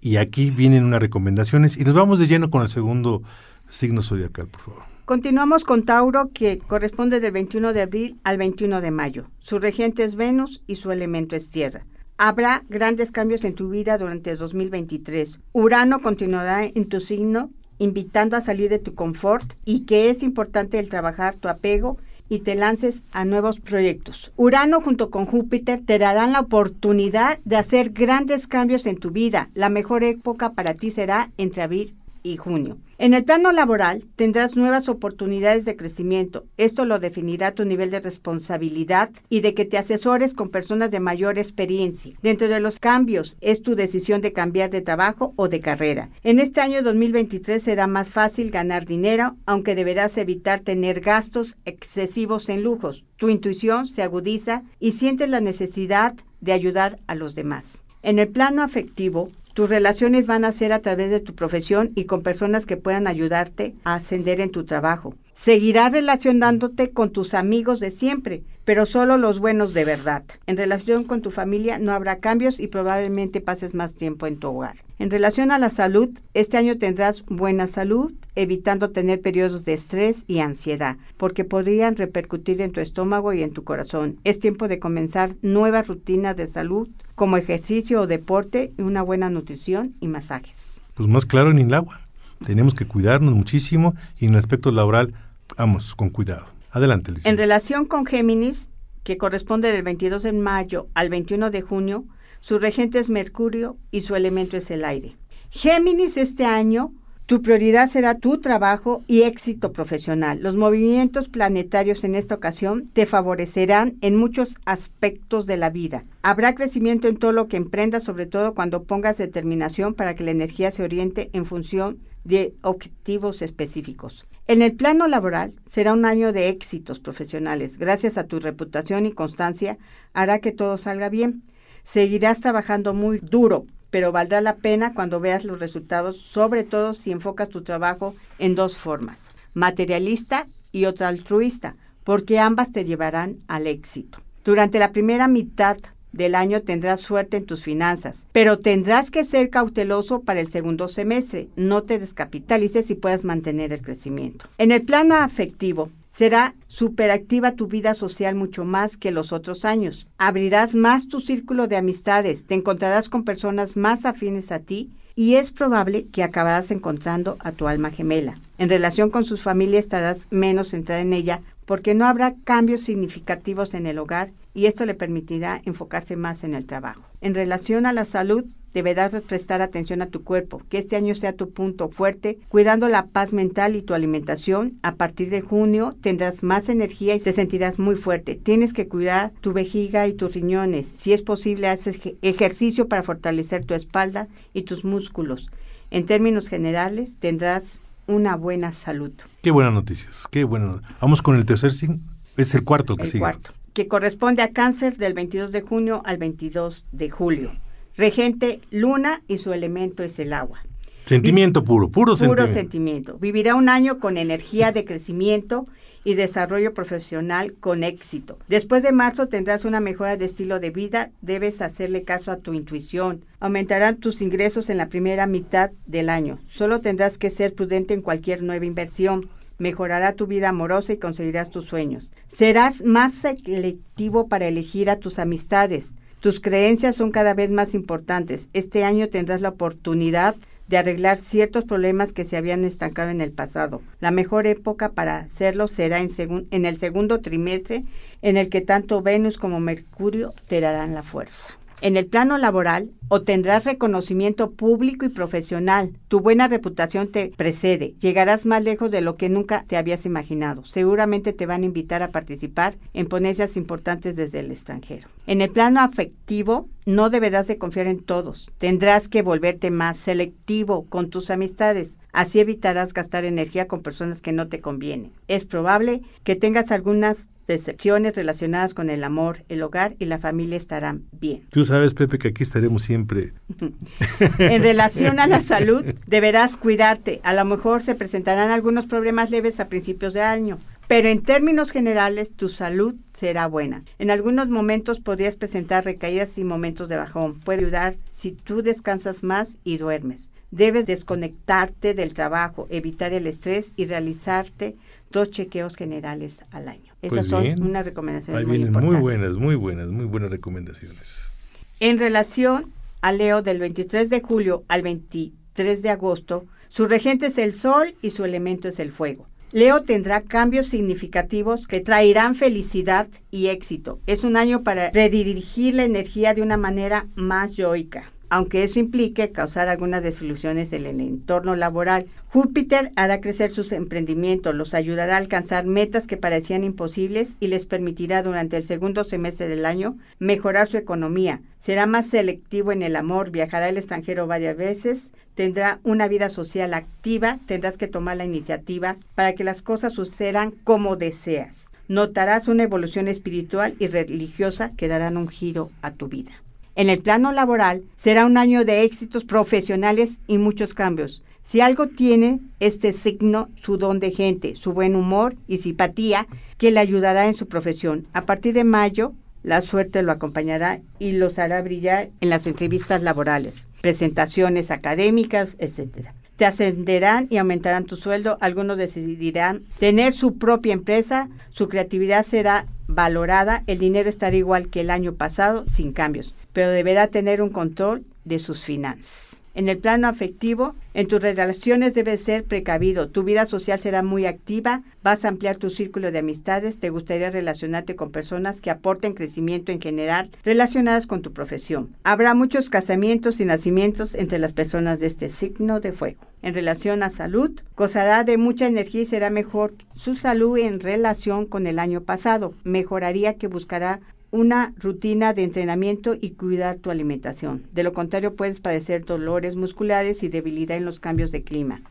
y 0.00 0.16
aquí 0.16 0.50
vienen 0.50 0.84
unas 0.84 1.00
recomendaciones 1.00 1.78
y 1.78 1.84
nos 1.84 1.94
vamos 1.94 2.20
de 2.20 2.26
lleno 2.26 2.50
con 2.50 2.62
el 2.62 2.68
segundo 2.68 3.22
signo 3.68 4.02
zodiacal, 4.02 4.48
por 4.48 4.60
favor. 4.60 4.93
Continuamos 5.04 5.64
con 5.64 5.82
Tauro, 5.82 6.30
que 6.32 6.56
corresponde 6.58 7.20
del 7.20 7.32
21 7.32 7.74
de 7.74 7.82
abril 7.82 8.18
al 8.24 8.38
21 8.38 8.80
de 8.80 8.90
mayo. 8.90 9.26
Su 9.38 9.58
regente 9.58 10.02
es 10.02 10.16
Venus 10.16 10.62
y 10.66 10.76
su 10.76 10.92
elemento 10.92 11.36
es 11.36 11.50
tierra. 11.50 11.84
Habrá 12.16 12.64
grandes 12.70 13.10
cambios 13.10 13.44
en 13.44 13.54
tu 13.54 13.68
vida 13.68 13.98
durante 13.98 14.34
2023. 14.34 15.40
Urano 15.52 16.00
continuará 16.00 16.64
en 16.64 16.88
tu 16.88 17.00
signo, 17.00 17.50
invitando 17.76 18.38
a 18.38 18.40
salir 18.40 18.70
de 18.70 18.78
tu 18.78 18.94
confort 18.94 19.44
y 19.66 19.80
que 19.80 20.08
es 20.08 20.22
importante 20.22 20.78
el 20.78 20.88
trabajar 20.88 21.34
tu 21.34 21.48
apego 21.48 21.98
y 22.30 22.38
te 22.38 22.54
lances 22.54 23.02
a 23.12 23.26
nuevos 23.26 23.60
proyectos. 23.60 24.32
Urano 24.36 24.80
junto 24.80 25.10
con 25.10 25.26
Júpiter 25.26 25.82
te 25.84 25.98
darán 25.98 26.32
la 26.32 26.40
oportunidad 26.40 27.40
de 27.44 27.56
hacer 27.56 27.90
grandes 27.90 28.46
cambios 28.46 28.86
en 28.86 28.96
tu 28.96 29.10
vida. 29.10 29.50
La 29.52 29.68
mejor 29.68 30.02
época 30.02 30.54
para 30.54 30.72
ti 30.72 30.90
será 30.90 31.30
entre 31.36 31.62
abril 31.62 31.94
y 32.24 32.38
junio. 32.38 32.78
En 32.96 33.12
el 33.12 33.22
plano 33.22 33.52
laboral 33.52 34.02
tendrás 34.16 34.56
nuevas 34.56 34.88
oportunidades 34.88 35.64
de 35.66 35.76
crecimiento. 35.76 36.46
Esto 36.56 36.86
lo 36.86 36.98
definirá 36.98 37.52
tu 37.52 37.64
nivel 37.64 37.90
de 37.90 38.00
responsabilidad 38.00 39.10
y 39.28 39.40
de 39.40 39.52
que 39.52 39.66
te 39.66 39.76
asesores 39.76 40.32
con 40.32 40.48
personas 40.48 40.90
de 40.90 41.00
mayor 41.00 41.38
experiencia. 41.38 42.16
Dentro 42.22 42.48
de 42.48 42.60
los 42.60 42.78
cambios 42.78 43.36
es 43.42 43.62
tu 43.62 43.76
decisión 43.76 44.22
de 44.22 44.32
cambiar 44.32 44.70
de 44.70 44.80
trabajo 44.80 45.34
o 45.36 45.48
de 45.48 45.60
carrera. 45.60 46.08
En 46.22 46.40
este 46.40 46.62
año 46.62 46.82
2023 46.82 47.62
será 47.62 47.86
más 47.86 48.10
fácil 48.10 48.50
ganar 48.50 48.86
dinero, 48.86 49.36
aunque 49.44 49.74
deberás 49.74 50.16
evitar 50.16 50.60
tener 50.60 51.00
gastos 51.00 51.58
excesivos 51.66 52.48
en 52.48 52.62
lujos. 52.62 53.04
Tu 53.16 53.28
intuición 53.28 53.86
se 53.86 54.02
agudiza 54.02 54.62
y 54.80 54.92
sientes 54.92 55.28
la 55.28 55.42
necesidad 55.42 56.14
de 56.40 56.52
ayudar 56.52 56.98
a 57.06 57.14
los 57.14 57.34
demás. 57.34 57.84
En 58.02 58.18
el 58.18 58.28
plano 58.28 58.62
afectivo, 58.62 59.30
tus 59.54 59.70
relaciones 59.70 60.26
van 60.26 60.44
a 60.44 60.52
ser 60.52 60.72
a 60.72 60.80
través 60.80 61.10
de 61.10 61.20
tu 61.20 61.34
profesión 61.34 61.92
y 61.94 62.04
con 62.04 62.22
personas 62.22 62.66
que 62.66 62.76
puedan 62.76 63.06
ayudarte 63.06 63.74
a 63.84 63.94
ascender 63.94 64.40
en 64.40 64.50
tu 64.50 64.64
trabajo. 64.64 65.14
Seguirás 65.32 65.92
relacionándote 65.92 66.90
con 66.90 67.10
tus 67.10 67.34
amigos 67.34 67.80
de 67.80 67.90
siempre, 67.90 68.42
pero 68.64 68.84
solo 68.84 69.16
los 69.16 69.38
buenos 69.38 69.72
de 69.72 69.84
verdad. 69.84 70.24
En 70.46 70.56
relación 70.56 71.04
con 71.04 71.22
tu 71.22 71.30
familia 71.30 71.78
no 71.78 71.92
habrá 71.92 72.18
cambios 72.18 72.58
y 72.58 72.66
probablemente 72.66 73.40
pases 73.40 73.74
más 73.74 73.94
tiempo 73.94 74.26
en 74.26 74.38
tu 74.38 74.48
hogar. 74.48 74.83
En 74.98 75.10
relación 75.10 75.50
a 75.50 75.58
la 75.58 75.70
salud, 75.70 76.08
este 76.34 76.56
año 76.56 76.78
tendrás 76.78 77.24
buena 77.26 77.66
salud, 77.66 78.12
evitando 78.36 78.90
tener 78.90 79.20
periodos 79.20 79.64
de 79.64 79.72
estrés 79.72 80.24
y 80.28 80.38
ansiedad, 80.38 80.98
porque 81.16 81.44
podrían 81.44 81.96
repercutir 81.96 82.60
en 82.60 82.70
tu 82.70 82.80
estómago 82.80 83.32
y 83.32 83.42
en 83.42 83.52
tu 83.52 83.64
corazón. 83.64 84.20
Es 84.22 84.38
tiempo 84.38 84.68
de 84.68 84.78
comenzar 84.78 85.34
nuevas 85.42 85.88
rutinas 85.88 86.36
de 86.36 86.46
salud 86.46 86.88
como 87.16 87.36
ejercicio 87.36 88.02
o 88.02 88.06
deporte, 88.06 88.72
una 88.78 89.02
buena 89.02 89.30
nutrición 89.30 89.94
y 89.98 90.06
masajes. 90.06 90.80
Pues 90.94 91.08
más 91.08 91.26
claro 91.26 91.50
en 91.50 91.58
el 91.58 91.74
agua. 91.74 92.00
Tenemos 92.46 92.74
que 92.74 92.86
cuidarnos 92.86 93.34
muchísimo 93.34 93.94
y 94.18 94.26
en 94.26 94.32
el 94.32 94.38
aspecto 94.38 94.70
laboral, 94.70 95.12
vamos, 95.58 95.96
con 95.96 96.10
cuidado. 96.10 96.46
Adelante, 96.70 97.10
Liz. 97.10 97.26
En 97.26 97.36
relación 97.36 97.84
con 97.86 98.06
Géminis, 98.06 98.70
que 99.02 99.16
corresponde 99.16 99.72
del 99.72 99.82
22 99.82 100.22
de 100.22 100.32
mayo 100.32 100.86
al 100.94 101.08
21 101.08 101.50
de 101.50 101.62
junio, 101.62 102.04
su 102.44 102.58
regente 102.58 102.98
es 102.98 103.08
Mercurio 103.08 103.78
y 103.90 104.02
su 104.02 104.14
elemento 104.16 104.58
es 104.58 104.70
el 104.70 104.84
aire. 104.84 105.16
Géminis 105.48 106.18
este 106.18 106.44
año 106.44 106.92
tu 107.24 107.40
prioridad 107.40 107.86
será 107.86 108.18
tu 108.18 108.38
trabajo 108.38 109.02
y 109.06 109.22
éxito 109.22 109.72
profesional. 109.72 110.40
Los 110.42 110.54
movimientos 110.54 111.30
planetarios 111.30 112.04
en 112.04 112.14
esta 112.14 112.34
ocasión 112.34 112.90
te 112.92 113.06
favorecerán 113.06 113.94
en 114.02 114.16
muchos 114.16 114.58
aspectos 114.66 115.46
de 115.46 115.56
la 115.56 115.70
vida. 115.70 116.04
Habrá 116.20 116.54
crecimiento 116.54 117.08
en 117.08 117.16
todo 117.16 117.32
lo 117.32 117.48
que 117.48 117.56
emprendas, 117.56 118.02
sobre 118.02 118.26
todo 118.26 118.52
cuando 118.52 118.82
pongas 118.82 119.16
determinación 119.16 119.94
para 119.94 120.14
que 120.14 120.24
la 120.24 120.32
energía 120.32 120.70
se 120.70 120.82
oriente 120.82 121.30
en 121.32 121.46
función 121.46 122.00
de 122.24 122.52
objetivos 122.60 123.40
específicos. 123.40 124.26
En 124.48 124.60
el 124.60 124.74
plano 124.74 125.06
laboral 125.06 125.54
será 125.70 125.94
un 125.94 126.04
año 126.04 126.30
de 126.34 126.50
éxitos 126.50 127.00
profesionales. 127.00 127.78
Gracias 127.78 128.18
a 128.18 128.24
tu 128.24 128.38
reputación 128.38 129.06
y 129.06 129.12
constancia 129.12 129.78
hará 130.12 130.40
que 130.40 130.52
todo 130.52 130.76
salga 130.76 131.08
bien. 131.08 131.42
Seguirás 131.84 132.40
trabajando 132.40 132.92
muy 132.92 133.20
duro 133.20 133.66
pero 133.94 134.10
valdrá 134.10 134.40
la 134.40 134.56
pena 134.56 134.92
cuando 134.92 135.20
veas 135.20 135.44
los 135.44 135.60
resultados, 135.60 136.16
sobre 136.16 136.64
todo 136.64 136.94
si 136.94 137.12
enfocas 137.12 137.48
tu 137.48 137.62
trabajo 137.62 138.16
en 138.40 138.56
dos 138.56 138.76
formas, 138.76 139.30
materialista 139.52 140.48
y 140.72 140.86
otra 140.86 141.06
altruista, 141.06 141.76
porque 142.02 142.40
ambas 142.40 142.72
te 142.72 142.84
llevarán 142.84 143.36
al 143.46 143.68
éxito. 143.68 144.18
Durante 144.44 144.80
la 144.80 144.90
primera 144.90 145.28
mitad 145.28 145.76
del 146.10 146.34
año 146.34 146.62
tendrás 146.62 147.02
suerte 147.02 147.36
en 147.36 147.46
tus 147.46 147.62
finanzas, 147.62 148.26
pero 148.32 148.58
tendrás 148.58 149.12
que 149.12 149.22
ser 149.22 149.48
cauteloso 149.48 150.22
para 150.22 150.40
el 150.40 150.48
segundo 150.48 150.88
semestre. 150.88 151.46
No 151.54 151.84
te 151.84 152.00
descapitalices 152.00 152.90
y 152.90 152.96
puedas 152.96 153.22
mantener 153.22 153.72
el 153.72 153.80
crecimiento. 153.80 154.46
En 154.58 154.72
el 154.72 154.82
plano 154.82 155.14
afectivo, 155.14 155.88
Será 156.14 156.54
superactiva 156.68 157.56
tu 157.56 157.66
vida 157.66 157.92
social 157.92 158.36
mucho 158.36 158.64
más 158.64 158.96
que 158.96 159.10
los 159.10 159.32
otros 159.32 159.64
años. 159.64 160.06
Abrirás 160.16 160.76
más 160.76 161.08
tu 161.08 161.18
círculo 161.18 161.66
de 161.66 161.76
amistades, 161.76 162.46
te 162.46 162.54
encontrarás 162.54 163.08
con 163.08 163.24
personas 163.24 163.76
más 163.76 164.06
afines 164.06 164.52
a 164.52 164.60
ti 164.60 164.90
y 165.16 165.34
es 165.34 165.50
probable 165.50 166.06
que 166.12 166.22
acabarás 166.22 166.70
encontrando 166.70 167.36
a 167.40 167.50
tu 167.50 167.66
alma 167.66 167.90
gemela. 167.90 168.38
En 168.58 168.68
relación 168.68 169.10
con 169.10 169.24
sus 169.24 169.42
familias 169.42 169.86
estarás 169.86 170.28
menos 170.30 170.68
centrada 170.68 171.00
en 171.00 171.12
ella 171.12 171.40
porque 171.66 171.94
no 171.94 172.06
habrá 172.06 172.36
cambios 172.44 172.82
significativos 172.82 173.74
en 173.74 173.86
el 173.86 173.98
hogar 173.98 174.30
y 174.54 174.66
esto 174.66 174.84
le 174.84 174.94
permitirá 174.94 175.62
enfocarse 175.64 176.14
más 176.14 176.44
en 176.44 176.54
el 176.54 176.64
trabajo. 176.64 177.02
En 177.22 177.34
relación 177.34 177.86
a 177.86 177.92
la 177.92 178.04
salud, 178.04 178.44
deberás 178.74 179.14
prestar 179.22 179.62
atención 179.62 180.02
a 180.02 180.08
tu 180.08 180.24
cuerpo, 180.24 180.60
que 180.68 180.78
este 180.78 180.96
año 180.96 181.14
sea 181.14 181.32
tu 181.32 181.50
punto 181.50 181.88
fuerte, 181.88 182.38
cuidando 182.48 182.88
la 182.88 183.06
paz 183.06 183.32
mental 183.32 183.76
y 183.76 183.82
tu 183.82 183.94
alimentación. 183.94 184.78
A 184.82 184.96
partir 184.96 185.30
de 185.30 185.40
junio 185.40 185.90
tendrás 186.02 186.42
más 186.42 186.68
energía 186.68 187.14
y 187.14 187.20
te 187.20 187.32
sentirás 187.32 187.78
muy 187.78 187.94
fuerte. 187.94 188.34
Tienes 188.34 188.72
que 188.74 188.88
cuidar 188.88 189.32
tu 189.40 189.52
vejiga 189.52 190.06
y 190.06 190.14
tus 190.14 190.34
riñones. 190.34 190.86
Si 190.88 191.12
es 191.12 191.22
posible, 191.22 191.68
haces 191.68 192.00
ejercicio 192.20 192.88
para 192.88 193.02
fortalecer 193.02 193.64
tu 193.64 193.74
espalda 193.74 194.28
y 194.52 194.62
tus 194.62 194.84
músculos. 194.84 195.50
En 195.90 196.06
términos 196.06 196.48
generales, 196.48 197.16
tendrás 197.18 197.80
una 198.06 198.36
buena 198.36 198.72
salud. 198.72 199.12
Qué 199.42 199.50
buenas 199.50 199.72
noticias, 199.72 200.26
qué 200.30 200.44
bueno. 200.44 200.80
Vamos 201.00 201.22
con 201.22 201.36
el 201.36 201.46
tercer 201.46 201.72
signo. 201.72 202.00
Es 202.36 202.54
el 202.54 202.64
cuarto 202.64 202.96
que 202.96 203.04
el 203.04 203.08
sigue. 203.08 203.20
cuarto, 203.20 203.52
que 203.72 203.86
corresponde 203.86 204.42
a 204.42 204.50
cáncer 204.50 204.96
del 204.96 205.14
22 205.14 205.52
de 205.52 205.60
junio 205.60 206.02
al 206.04 206.18
22 206.18 206.86
de 206.90 207.10
julio. 207.10 207.52
Regente 207.96 208.60
Luna 208.70 209.22
y 209.28 209.38
su 209.38 209.52
elemento 209.52 210.02
es 210.02 210.18
el 210.18 210.32
agua. 210.32 210.60
Sentimiento 211.06 211.64
puro, 211.64 211.88
puro, 211.88 212.16
Puro 212.16 212.16
sentimiento. 212.16 212.54
sentimiento. 212.54 213.18
Vivirá 213.18 213.54
un 213.54 213.68
año 213.68 213.98
con 213.98 214.16
energía 214.16 214.72
de 214.72 214.86
crecimiento 214.86 215.66
y 216.02 216.14
desarrollo 216.14 216.72
profesional 216.72 217.54
con 217.60 217.84
éxito. 217.84 218.38
Después 218.48 218.82
de 218.82 218.92
marzo 218.92 219.28
tendrás 219.28 219.64
una 219.66 219.80
mejora 219.80 220.16
de 220.16 220.24
estilo 220.24 220.60
de 220.60 220.70
vida, 220.70 221.10
debes 221.20 221.60
hacerle 221.60 222.04
caso 222.04 222.32
a 222.32 222.38
tu 222.38 222.54
intuición. 222.54 223.22
Aumentarán 223.38 223.96
tus 223.96 224.22
ingresos 224.22 224.70
en 224.70 224.78
la 224.78 224.88
primera 224.88 225.26
mitad 225.26 225.70
del 225.86 226.08
año. 226.08 226.38
Solo 226.48 226.80
tendrás 226.80 227.18
que 227.18 227.30
ser 227.30 227.54
prudente 227.54 227.92
en 227.94 228.02
cualquier 228.02 228.42
nueva 228.42 228.64
inversión. 228.64 229.28
Mejorará 229.58 230.14
tu 230.14 230.26
vida 230.26 230.48
amorosa 230.48 230.94
y 230.94 230.96
conseguirás 230.98 231.50
tus 231.50 231.66
sueños. 231.66 232.12
Serás 232.28 232.82
más 232.82 233.12
selectivo 233.12 234.26
para 234.28 234.48
elegir 234.48 234.88
a 234.90 234.96
tus 234.96 235.18
amistades. 235.18 235.96
Tus 236.24 236.40
creencias 236.40 236.96
son 236.96 237.10
cada 237.10 237.34
vez 237.34 237.50
más 237.50 237.74
importantes. 237.74 238.48
Este 238.54 238.82
año 238.82 239.10
tendrás 239.10 239.42
la 239.42 239.50
oportunidad 239.50 240.34
de 240.68 240.78
arreglar 240.78 241.18
ciertos 241.18 241.66
problemas 241.66 242.14
que 242.14 242.24
se 242.24 242.38
habían 242.38 242.64
estancado 242.64 243.10
en 243.10 243.20
el 243.20 243.30
pasado. 243.30 243.82
La 244.00 244.10
mejor 244.10 244.46
época 244.46 244.92
para 244.92 245.18
hacerlo 245.18 245.66
será 245.66 245.98
en, 245.98 246.08
en 246.50 246.64
el 246.64 246.78
segundo 246.78 247.20
trimestre, 247.20 247.84
en 248.22 248.38
el 248.38 248.48
que 248.48 248.62
tanto 248.62 249.02
Venus 249.02 249.36
como 249.36 249.60
Mercurio 249.60 250.32
te 250.48 250.62
darán 250.62 250.94
la 250.94 251.02
fuerza. 251.02 251.58
En 251.80 251.96
el 251.96 252.06
plano 252.06 252.38
laboral, 252.38 252.90
obtendrás 253.08 253.64
reconocimiento 253.64 254.52
público 254.52 255.04
y 255.04 255.10
profesional. 255.10 255.92
Tu 256.08 256.20
buena 256.20 256.48
reputación 256.48 257.08
te 257.08 257.32
precede. 257.36 257.94
Llegarás 258.00 258.46
más 258.46 258.64
lejos 258.64 258.90
de 258.90 259.00
lo 259.00 259.16
que 259.16 259.28
nunca 259.28 259.64
te 259.66 259.76
habías 259.76 260.06
imaginado. 260.06 260.64
Seguramente 260.64 261.32
te 261.32 261.46
van 261.46 261.62
a 261.62 261.66
invitar 261.66 262.02
a 262.02 262.10
participar 262.10 262.76
en 262.92 263.06
ponencias 263.06 263.56
importantes 263.56 264.16
desde 264.16 264.40
el 264.40 264.50
extranjero. 264.50 265.08
En 265.26 265.40
el 265.40 265.50
plano 265.50 265.80
afectivo, 265.80 266.68
no 266.86 267.10
deberás 267.10 267.46
de 267.46 267.58
confiar 267.58 267.86
en 267.86 268.02
todos. 268.02 268.50
Tendrás 268.58 269.08
que 269.08 269.22
volverte 269.22 269.70
más 269.70 269.96
selectivo 269.96 270.86
con 270.88 271.10
tus 271.10 271.30
amistades. 271.30 271.98
Así 272.12 272.40
evitarás 272.40 272.94
gastar 272.94 273.24
energía 273.24 273.66
con 273.66 273.82
personas 273.82 274.20
que 274.20 274.32
no 274.32 274.48
te 274.48 274.60
convienen. 274.60 275.12
Es 275.28 275.44
probable 275.44 276.02
que 276.22 276.36
tengas 276.36 276.70
algunas 276.70 277.28
decepciones 277.46 278.14
relacionadas 278.16 278.74
con 278.74 278.90
el 278.90 279.04
amor, 279.04 279.44
el 279.48 279.62
hogar 279.62 279.96
y 279.98 280.06
la 280.06 280.18
familia 280.18 280.56
estarán 280.56 281.04
bien. 281.12 281.42
Tú 281.50 281.64
sabes, 281.64 281.94
Pepe, 281.94 282.18
que 282.18 282.28
aquí 282.28 282.42
estaremos 282.42 282.82
siempre. 282.82 283.32
en 284.38 284.62
relación 284.62 285.20
a 285.20 285.26
la 285.26 285.40
salud, 285.40 285.84
deberás 286.06 286.56
cuidarte. 286.56 287.20
A 287.22 287.34
lo 287.34 287.44
mejor 287.44 287.82
se 287.82 287.94
presentarán 287.94 288.50
algunos 288.50 288.86
problemas 288.86 289.30
leves 289.30 289.60
a 289.60 289.68
principios 289.68 290.14
de 290.14 290.22
año, 290.22 290.58
pero 290.86 291.08
en 291.08 291.22
términos 291.22 291.70
generales 291.70 292.32
tu 292.32 292.48
salud 292.48 292.94
será 293.14 293.46
buena. 293.46 293.80
En 293.98 294.10
algunos 294.10 294.48
momentos 294.48 295.00
podrías 295.00 295.36
presentar 295.36 295.84
recaídas 295.84 296.36
y 296.38 296.44
momentos 296.44 296.88
de 296.88 296.96
bajón. 296.96 297.40
Puede 297.40 297.60
ayudar 297.60 297.96
si 298.12 298.32
tú 298.32 298.62
descansas 298.62 299.22
más 299.22 299.58
y 299.64 299.78
duermes. 299.78 300.30
Debes 300.50 300.86
desconectarte 300.86 301.94
del 301.94 302.14
trabajo, 302.14 302.66
evitar 302.70 303.12
el 303.12 303.26
estrés 303.26 303.72
y 303.76 303.86
realizarte 303.86 304.76
dos 305.10 305.30
chequeos 305.30 305.74
generales 305.74 306.44
al 306.50 306.68
año. 306.68 306.92
Esas 307.02 307.28
Pues 307.28 307.28
son 307.28 307.62
unas 307.62 307.84
recomendaciones 307.84 308.38
Ahí 308.38 308.46
muy 308.46 308.58
vienen 308.58 308.72
muy 308.72 308.96
buenas, 308.96 309.36
muy 309.36 309.56
buenas, 309.56 309.88
muy 309.88 310.04
buenas 310.04 310.30
recomendaciones. 310.30 311.32
En 311.80 311.98
relación 311.98 312.70
a 313.00 313.12
Leo 313.12 313.42
del 313.42 313.58
23 313.58 314.10
de 314.10 314.20
julio 314.20 314.64
al 314.68 314.82
23 314.82 315.82
de 315.82 315.90
agosto, 315.90 316.46
su 316.68 316.86
regente 316.86 317.26
es 317.26 317.38
el 317.38 317.52
sol 317.52 317.94
y 318.02 318.10
su 318.10 318.24
elemento 318.24 318.68
es 318.68 318.78
el 318.78 318.92
fuego. 318.92 319.26
Leo 319.54 319.82
tendrá 319.84 320.22
cambios 320.22 320.66
significativos 320.66 321.68
que 321.68 321.78
traerán 321.78 322.34
felicidad 322.34 323.06
y 323.30 323.46
éxito. 323.50 324.00
Es 324.04 324.24
un 324.24 324.36
año 324.36 324.64
para 324.64 324.90
redirigir 324.90 325.74
la 325.76 325.84
energía 325.84 326.34
de 326.34 326.42
una 326.42 326.56
manera 326.56 327.06
más 327.14 327.54
yoica, 327.54 328.10
aunque 328.34 328.64
eso 328.64 328.80
implique 328.80 329.30
causar 329.30 329.68
algunas 329.68 330.02
desilusiones 330.02 330.72
en 330.72 330.86
el 330.86 331.00
entorno 331.00 331.54
laboral. 331.54 332.06
Júpiter 332.26 332.90
hará 332.96 333.20
crecer 333.20 333.52
sus 333.52 333.70
emprendimientos, 333.70 334.56
los 334.56 334.74
ayudará 334.74 335.14
a 335.14 335.18
alcanzar 335.18 335.66
metas 335.66 336.08
que 336.08 336.16
parecían 336.16 336.64
imposibles 336.64 337.36
y 337.38 337.46
les 337.46 337.64
permitirá 337.64 338.24
durante 338.24 338.56
el 338.56 338.64
segundo 338.64 339.04
semestre 339.04 339.46
del 339.46 339.64
año 339.64 339.96
mejorar 340.18 340.66
su 340.66 340.78
economía. 340.78 341.42
Será 341.60 341.86
más 341.86 342.08
selectivo 342.08 342.72
en 342.72 342.82
el 342.82 342.96
amor, 342.96 343.30
viajará 343.30 343.66
al 343.66 343.78
extranjero 343.78 344.26
varias 344.26 344.56
veces, 344.56 345.12
tendrá 345.36 345.78
una 345.84 346.08
vida 346.08 346.28
social 346.28 346.74
activa, 346.74 347.38
tendrás 347.46 347.78
que 347.78 347.86
tomar 347.86 348.16
la 348.16 348.24
iniciativa 348.24 348.96
para 349.14 349.36
que 349.36 349.44
las 349.44 349.62
cosas 349.62 349.92
sucedan 349.92 350.50
como 350.64 350.96
deseas. 350.96 351.70
Notarás 351.86 352.48
una 352.48 352.64
evolución 352.64 353.06
espiritual 353.06 353.76
y 353.78 353.86
religiosa 353.86 354.72
que 354.76 354.88
darán 354.88 355.16
un 355.16 355.28
giro 355.28 355.70
a 355.82 355.92
tu 355.92 356.08
vida. 356.08 356.32
En 356.76 356.90
el 356.90 357.00
plano 357.00 357.30
laboral 357.30 357.84
será 357.96 358.26
un 358.26 358.36
año 358.36 358.64
de 358.64 358.82
éxitos 358.82 359.24
profesionales 359.24 360.20
y 360.26 360.38
muchos 360.38 360.74
cambios. 360.74 361.22
Si 361.42 361.60
algo 361.60 361.88
tiene 361.88 362.40
este 362.58 362.92
signo, 362.92 363.48
su 363.62 363.76
don 363.76 364.00
de 364.00 364.10
gente, 364.10 364.54
su 364.54 364.72
buen 364.72 364.96
humor 364.96 365.36
y 365.46 365.58
simpatía, 365.58 366.26
que 366.58 366.70
le 366.70 366.80
ayudará 366.80 367.28
en 367.28 367.34
su 367.34 367.46
profesión. 367.46 368.06
A 368.12 368.24
partir 368.24 368.54
de 368.54 368.64
mayo, 368.64 369.12
la 369.44 369.60
suerte 369.60 370.02
lo 370.02 370.10
acompañará 370.10 370.80
y 370.98 371.12
los 371.12 371.38
hará 371.38 371.60
brillar 371.60 372.08
en 372.20 372.30
las 372.30 372.46
entrevistas 372.46 373.02
laborales, 373.02 373.68
presentaciones 373.82 374.70
académicas, 374.70 375.56
etc. 375.60 376.08
Te 376.36 376.46
ascenderán 376.46 377.28
y 377.30 377.36
aumentarán 377.36 377.84
tu 377.84 377.96
sueldo. 377.96 378.38
Algunos 378.40 378.78
decidirán 378.78 379.62
tener 379.78 380.12
su 380.12 380.36
propia 380.38 380.72
empresa. 380.72 381.28
Su 381.50 381.68
creatividad 381.68 382.24
será 382.24 382.66
valorada. 382.88 383.62
El 383.66 383.78
dinero 383.78 384.08
estará 384.08 384.36
igual 384.36 384.68
que 384.68 384.80
el 384.80 384.90
año 384.90 385.14
pasado, 385.14 385.64
sin 385.68 385.92
cambios, 385.92 386.34
pero 386.52 386.70
deberá 386.70 387.06
tener 387.08 387.40
un 387.40 387.50
control 387.50 388.04
de 388.24 388.38
sus 388.38 388.64
finanzas. 388.64 389.33
En 389.54 389.68
el 389.68 389.78
plano 389.78 390.08
afectivo, 390.08 390.74
en 390.94 391.06
tus 391.06 391.22
relaciones 391.22 391.94
debes 391.94 392.22
ser 392.22 392.44
precavido. 392.44 393.08
Tu 393.08 393.22
vida 393.22 393.46
social 393.46 393.78
será 393.78 394.02
muy 394.02 394.26
activa, 394.26 394.82
vas 395.02 395.24
a 395.24 395.28
ampliar 395.28 395.56
tu 395.56 395.70
círculo 395.70 396.10
de 396.10 396.18
amistades, 396.18 396.80
te 396.80 396.90
gustaría 396.90 397.30
relacionarte 397.30 397.94
con 397.94 398.10
personas 398.10 398.60
que 398.60 398.70
aporten 398.70 399.14
crecimiento 399.14 399.70
en 399.70 399.80
general 399.80 400.30
relacionadas 400.44 401.06
con 401.06 401.22
tu 401.22 401.32
profesión. 401.32 401.94
Habrá 402.02 402.34
muchos 402.34 402.68
casamientos 402.68 403.38
y 403.38 403.44
nacimientos 403.44 404.16
entre 404.16 404.40
las 404.40 404.52
personas 404.52 404.98
de 404.98 405.06
este 405.06 405.28
signo 405.28 405.78
de 405.78 405.92
fuego. 405.92 406.20
En 406.42 406.54
relación 406.54 407.02
a 407.02 407.08
salud, 407.08 407.52
gozará 407.76 408.22
de 408.22 408.36
mucha 408.36 408.66
energía 408.66 409.02
y 409.02 409.06
será 409.06 409.30
mejor 409.30 409.72
su 409.96 410.14
salud 410.14 410.58
en 410.58 410.80
relación 410.80 411.46
con 411.46 411.66
el 411.66 411.78
año 411.78 412.02
pasado. 412.02 412.52
Mejoraría 412.64 413.34
que 413.38 413.46
buscará 413.46 414.00
una 414.34 414.74
rutina 414.76 415.32
de 415.32 415.44
entrenamiento 415.44 416.16
y 416.20 416.32
cuidar 416.32 416.78
tu 416.78 416.90
alimentación. 416.90 417.68
De 417.72 417.84
lo 417.84 417.92
contrario, 417.92 418.34
puedes 418.34 418.58
padecer 418.58 419.04
dolores 419.04 419.54
musculares 419.54 420.24
y 420.24 420.28
debilidad 420.28 420.76
en 420.76 420.84
los 420.84 420.98
cambios 420.98 421.30
de 421.30 421.44
clima. 421.44 421.82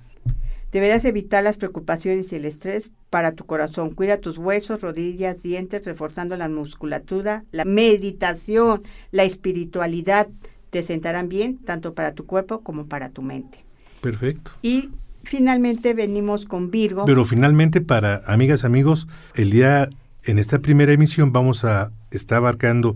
Deberás 0.73 1.05
evitar 1.05 1.41
las 1.41 1.55
preocupaciones 1.55 2.33
y 2.33 2.35
el 2.35 2.43
estrés 2.43 2.91
para 3.09 3.31
tu 3.31 3.45
corazón. 3.45 3.91
Cuida 3.91 4.17
tus 4.17 4.37
huesos, 4.37 4.81
rodillas, 4.81 5.41
dientes, 5.41 5.85
reforzando 5.85 6.35
la 6.35 6.49
musculatura, 6.49 7.45
la 7.53 7.63
meditación, 7.63 8.83
la 9.11 9.23
espiritualidad. 9.23 10.27
Te 10.69 10.83
sentarán 10.83 11.29
bien 11.29 11.59
tanto 11.59 11.93
para 11.93 12.13
tu 12.13 12.25
cuerpo 12.25 12.59
como 12.59 12.87
para 12.87 13.07
tu 13.07 13.21
mente. 13.21 13.63
Perfecto. 14.01 14.51
Y 14.61 14.89
finalmente 15.23 15.93
venimos 15.93 16.45
con 16.45 16.71
Virgo. 16.71 17.05
Pero 17.05 17.23
finalmente, 17.23 17.79
para 17.79 18.21
amigas, 18.25 18.65
amigos, 18.65 19.07
el 19.35 19.51
día, 19.51 19.87
en 20.25 20.39
esta 20.39 20.59
primera 20.59 20.93
emisión 20.93 21.31
vamos 21.31 21.65
a 21.65 21.91
estar 22.11 22.37
abarcando 22.37 22.95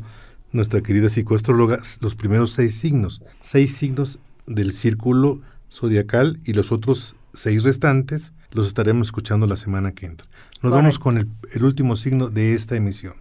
nuestra 0.52 0.82
querida 0.82 1.10
psicoastróloga 1.10 1.80
los 2.02 2.16
primeros 2.16 2.52
seis 2.52 2.76
signos, 2.76 3.22
seis 3.40 3.76
signos 3.76 4.20
del 4.46 4.72
círculo 4.72 5.42
zodiacal 5.72 6.40
y 6.46 6.54
los 6.54 6.72
otros 6.72 7.16
seis 7.34 7.64
restantes 7.64 8.34
los 8.52 8.68
estaremos 8.68 9.08
escuchando 9.08 9.46
la 9.46 9.58
semana 9.58 9.92
que 9.92 10.06
entra. 10.06 10.28
Nos 10.64 10.72
vamos 10.72 11.00
con 11.00 11.18
el, 11.18 11.28
el 11.54 11.64
último 11.64 11.96
signo 11.96 12.30
de 12.30 12.54
esta 12.54 12.76
emisión. 12.76 13.16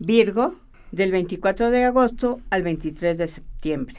Virgo, 0.00 0.56
del 0.90 1.10
24 1.10 1.70
de 1.70 1.84
agosto 1.84 2.40
al 2.50 2.62
23 2.62 3.18
de 3.18 3.28
septiembre. 3.28 3.96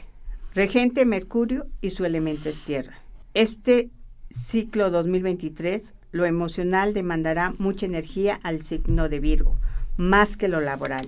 Regente 0.54 1.04
Mercurio 1.04 1.66
y 1.80 1.90
su 1.90 2.04
elemento 2.04 2.48
es 2.48 2.60
tierra. 2.60 2.94
Este 3.34 3.90
ciclo 4.30 4.90
2023, 4.90 5.92
lo 6.12 6.24
emocional 6.24 6.94
demandará 6.94 7.54
mucha 7.58 7.86
energía 7.86 8.40
al 8.42 8.62
signo 8.62 9.08
de 9.08 9.20
Virgo, 9.20 9.56
más 9.96 10.36
que 10.36 10.48
lo 10.48 10.60
laboral. 10.60 11.06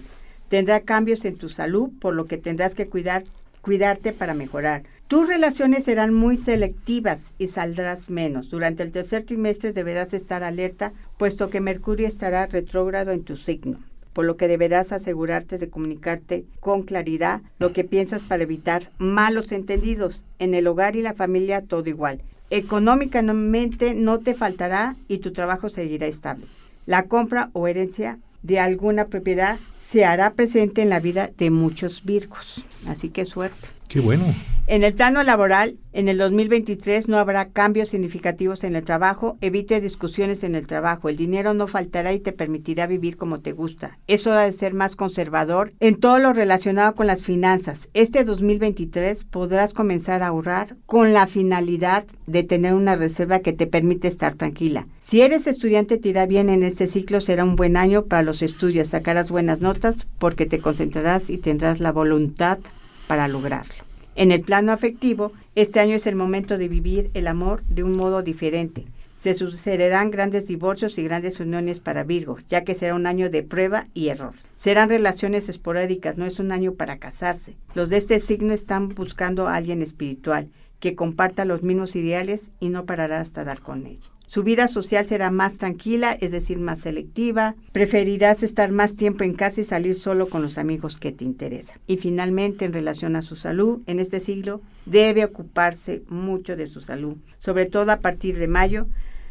Tendrá 0.49 0.81
cambios 0.81 1.25
en 1.25 1.37
tu 1.37 1.49
salud, 1.49 1.91
por 2.01 2.15
lo 2.15 2.27
que 2.27 2.39
tendrás 2.39 2.75
que 2.75 2.89
cuidar, 2.89 3.25
cuidarte 3.61 4.13
para 4.13 4.35
mejorar. 4.35 4.83
Tus 5.09 5.29
relaciones 5.29 5.85
serán 5.85 6.13
muy 6.13 6.37
selectivas 6.37 7.33
y 7.39 7.49
saldrás 7.49 8.11
menos. 8.11 8.51
Durante 8.51 8.83
el 8.83 8.93
tercer 8.93 9.25
trimestre 9.25 9.73
deberás 9.73 10.15
estar 10.15 10.43
alerta, 10.43 10.93
puesto 11.17 11.51
que 11.51 11.61
Mercurio 11.61 12.07
estará 12.07 12.47
retrógrado 12.47 13.13
en 13.13 13.25
tu 13.25 13.37
signo 13.37 13.79
por 14.19 14.25
lo 14.25 14.37
que 14.37 14.49
deberás 14.49 14.91
asegurarte 14.91 15.59
de 15.59 15.71
comunicarte 15.71 16.45
con 16.59 16.83
claridad 16.83 17.41
lo 17.61 17.73
que 17.73 17.85
piensas 17.85 18.25
para 18.25 18.43
evitar 18.43 18.91
malos 18.99 19.53
entendidos. 19.53 20.25
En 20.41 20.55
el 20.55 20.67
hogar 20.67 20.97
y 20.97 21.03
la 21.03 21.15
familia 21.15 21.63
todo 21.63 21.89
igual. 21.89 22.21
Económicamente 22.51 23.95
no 23.95 24.21
te 24.21 24.35
faltará 24.35 24.97
y 25.07 25.19
tu 25.19 25.33
trabajo 25.33 25.69
seguirá 25.69 26.07
estable. 26.07 26.47
La 26.87 27.03
compra 27.05 27.51
o 27.53 27.69
herencia 27.69 28.19
de 28.43 28.61
alguna 28.61 29.07
propiedad 29.07 29.59
se 29.89 30.05
hará 30.05 30.35
presente 30.35 30.83
en 30.83 30.91
la 30.91 31.01
vida 31.01 31.31
de 31.39 31.49
muchos 31.49 32.05
virgos. 32.05 32.63
Así 32.87 33.09
que 33.09 33.25
suerte. 33.25 33.69
Qué 33.89 34.01
bueno. 34.01 34.35
En 34.67 34.85
el 34.85 34.93
plano 34.93 35.23
laboral, 35.23 35.79
en 35.95 36.11
el 36.11 36.19
2023 36.19 37.09
no 37.09 37.17
habrá 37.17 37.49
cambios 37.49 37.89
significativos 37.89 38.65
en 38.65 38.77
el 38.77 38.85
trabajo. 38.85 39.39
Evite 39.41 39.81
discusiones 39.81 40.45
en 40.45 40.55
el 40.55 40.67
trabajo. 40.67 41.09
El 41.09 41.17
dinero 41.17 41.55
no 41.55 41.67
faltará 41.67 42.13
y 42.13 42.21
te 42.21 42.33
permitirá 42.33 42.87
vivir 42.87 43.17
como 43.17 43.41
te 43.41 43.53
gusta. 43.53 43.99
Es 44.07 44.27
hora 44.27 44.43
de 44.43 44.53
ser 44.53 44.75
más 44.75 44.95
conservador 44.95 45.73
en 45.81 45.97
todo 45.97 46.19
lo 46.19 46.35
relacionado 46.35 46.95
con 46.95 47.07
las 47.07 47.23
finanzas. 47.23 47.89
Este 47.95 48.25
2023 48.25 49.25
podrás 49.25 49.73
comenzar 49.73 50.23
a 50.23 50.27
ahorrar 50.27 50.77
con 50.85 51.15
la 51.15 51.27
finalidad 51.27 52.05
de 52.27 52.43
tener 52.43 52.75
una 52.75 52.95
reserva 52.95 53.41
que 53.41 53.55
te 53.55 53.67
permite 53.67 54.07
estar 54.07 54.35
tranquila. 54.35 54.87
Si 55.01 55.23
eres 55.23 55.47
estudiante 55.47 55.97
te 55.97 56.11
irá 56.11 56.27
bien 56.27 56.51
en 56.51 56.63
este 56.63 56.89
ciclo, 56.89 57.21
será 57.21 57.43
un 57.43 57.57
buen 57.57 57.79
año 57.79 58.05
para 58.05 58.23
los 58.23 58.43
estudios. 58.43 58.89
Sacarás 58.89 59.31
buenas 59.31 59.63
notas 59.63 59.78
porque 60.19 60.47
te 60.47 60.61
concentrarás 60.61 61.31
y 61.31 61.39
tendrás 61.39 61.81
la 61.81 61.93
voluntad 61.93 62.59
para 63.07 63.29
lograrlo. 63.29 63.75
En 64.17 64.33
el 64.33 64.41
plano 64.41 64.73
afectivo, 64.73 65.33
este 65.55 65.81
año 65.81 65.95
es 65.95 66.07
el 66.07 66.17
momento 66.17 66.59
de 66.59 66.69
vivir 66.69 67.11
el 67.15 67.29
amor 67.29 67.63
de 67.69 67.85
un 67.85 67.97
modo 67.97 68.23
diferente. 68.23 68.85
Se 69.17 69.35
sucederán 69.35 70.13
grandes 70.13 70.47
divorcios 70.47 70.97
y 70.99 71.03
grandes 71.03 71.41
uniones 71.41 71.81
para 71.81 72.05
Virgo, 72.05 72.39
ya 72.49 72.63
que 72.63 72.77
será 72.77 72.95
un 72.95 73.07
año 73.07 73.31
de 73.31 73.43
prueba 73.43 73.87
y 73.95 74.09
error. 74.09 74.33
Serán 74.55 74.89
relaciones 74.89 75.49
esporádicas, 75.49 76.17
no 76.17 76.27
es 76.27 76.39
un 76.39 76.53
año 76.53 76.75
para 76.75 76.99
casarse. 76.99 77.57
Los 77.75 77.91
de 77.91 77.97
este 77.97 78.21
signo 78.21 78.53
están 78.53 78.89
buscando 78.91 79.49
a 79.49 79.57
alguien 79.57 79.83
espiritual, 79.83 80.49
que 80.81 80.95
comparta 80.95 81.45
los 81.45 81.63
mismos 81.63 81.97
ideales 81.97 82.53
y 82.61 82.69
no 82.69 82.85
parará 82.85 83.21
hasta 83.21 83.45
dar 83.45 83.61
con 83.61 83.87
ello. 83.87 84.11
Su 84.29 84.43
vida 84.43 84.69
social 84.69 85.07
será 85.07 85.31
más 85.31 85.57
tranquila, 85.57 86.13
es 86.13 86.33
decir, 86.33 86.59
más 86.59 86.81
selectiva. 86.81 87.55
Preferirás 87.73 88.43
estar 88.43 88.71
más 88.73 88.95
tiempo 88.95 89.25
en 89.25 89.33
casa 89.33 89.63
y 89.63 89.65
salir 89.65 89.95
solo 89.95 90.29
con 90.29 90.43
los 90.43 90.59
amigos 90.59 90.99
que 90.99 91.13
te 91.13 91.25
interesan. 91.25 91.79
Y 91.87 91.97
finalmente, 91.97 92.67
en 92.67 92.75
relación 92.75 93.17
a 93.17 93.23
su 93.23 93.37
salud, 93.37 93.81
en 93.87 94.01
este 94.01 94.21
siglo 94.21 94.61
debe 94.85 95.25
ocuparse 95.25 96.03
mucho 96.11 96.57
de 96.57 96.67
su 96.67 96.83
salud, 96.83 97.17
sobre 97.39 97.65
todo 97.65 97.91
a 97.91 98.01
partir 98.01 98.39
de 98.39 98.49
mayo. 98.49 98.87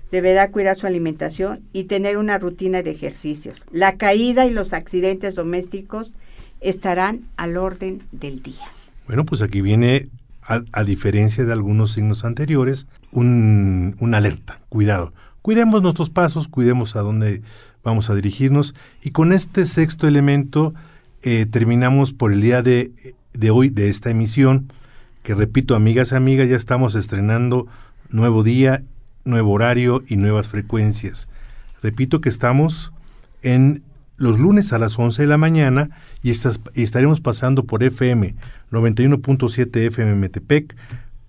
Deberá 0.10 0.50
cuidar 0.50 0.75
su 0.75 0.88
alimentación 0.88 1.62
y 1.74 1.84
tener 1.84 2.18
una 2.18 2.39
rutina 2.39 2.82
de 2.82 2.89
ejercicios. 2.89 3.68
La 3.72 3.98
caída 3.98 4.48
y 4.48 4.50
los 4.50 4.74
accidentes 4.74 5.36
domésticos 5.36 6.16
estarán 6.60 7.27
al 7.36 7.58
orden 7.58 8.01
del 8.12 8.42
día. 8.42 8.66
Bueno, 9.06 9.25
pues 9.25 9.44
aquí 9.44 9.62
viene 9.62 10.10
a, 10.48 10.84
diferencia 10.84 11.44
de 11.44 11.51
algunos 11.51 11.92
signos 11.92 12.24
anteriores, 12.24 12.88
un, 13.12 13.96
una 14.00 14.18
alerta, 14.18 14.60
cuidado. 14.70 15.13
Cuidemos 15.42 15.82
nuestros 15.82 16.10
pasos, 16.10 16.48
cuidemos 16.48 16.96
a 16.96 17.01
dónde 17.01 17.42
vamos 17.84 18.10
a 18.10 18.16
dirigirnos 18.16 18.74
y 19.04 19.12
con 19.12 19.34
este 19.34 19.66
sexto 19.66 20.08
elemento 20.08 20.74
eh, 21.22 21.46
terminamos 21.46 22.13
por 22.13 22.32
el 22.32 22.42
día 22.42 22.62
de, 22.62 23.16
de 23.34 23.51
hoy 23.51 23.70
de 23.70 23.89
esta 23.89 24.10
emisión, 24.10 24.72
que 25.24 25.36
repito, 25.36 25.75
amigas 25.75 26.13
y 26.13 26.16
amigas, 26.16 26.48
ya 26.48 26.56
estamos 26.56 26.96
estrenando 26.96 27.68
nuevo 28.10 28.44
día, 28.44 28.84
nuevo 29.25 29.51
horario 29.51 30.01
y 30.08 30.16
nuevas 30.16 30.48
frecuencias. 30.48 31.27
Repito 31.84 32.22
que 32.22 32.30
estamos 32.30 32.94
en 33.42 33.84
los 34.17 34.39
lunes 34.39 34.74
a 34.74 34.79
las 34.79 34.97
11 34.97 35.21
de 35.21 35.27
la 35.27 35.38
mañana 35.38 35.89
y, 36.21 36.31
estaremos 36.31 37.21
pasando 37.21 37.65
por 37.65 37.83
FM 37.83 38.36
91.7 38.71 39.77
FM 39.88 40.15
Metepec, 40.15 40.75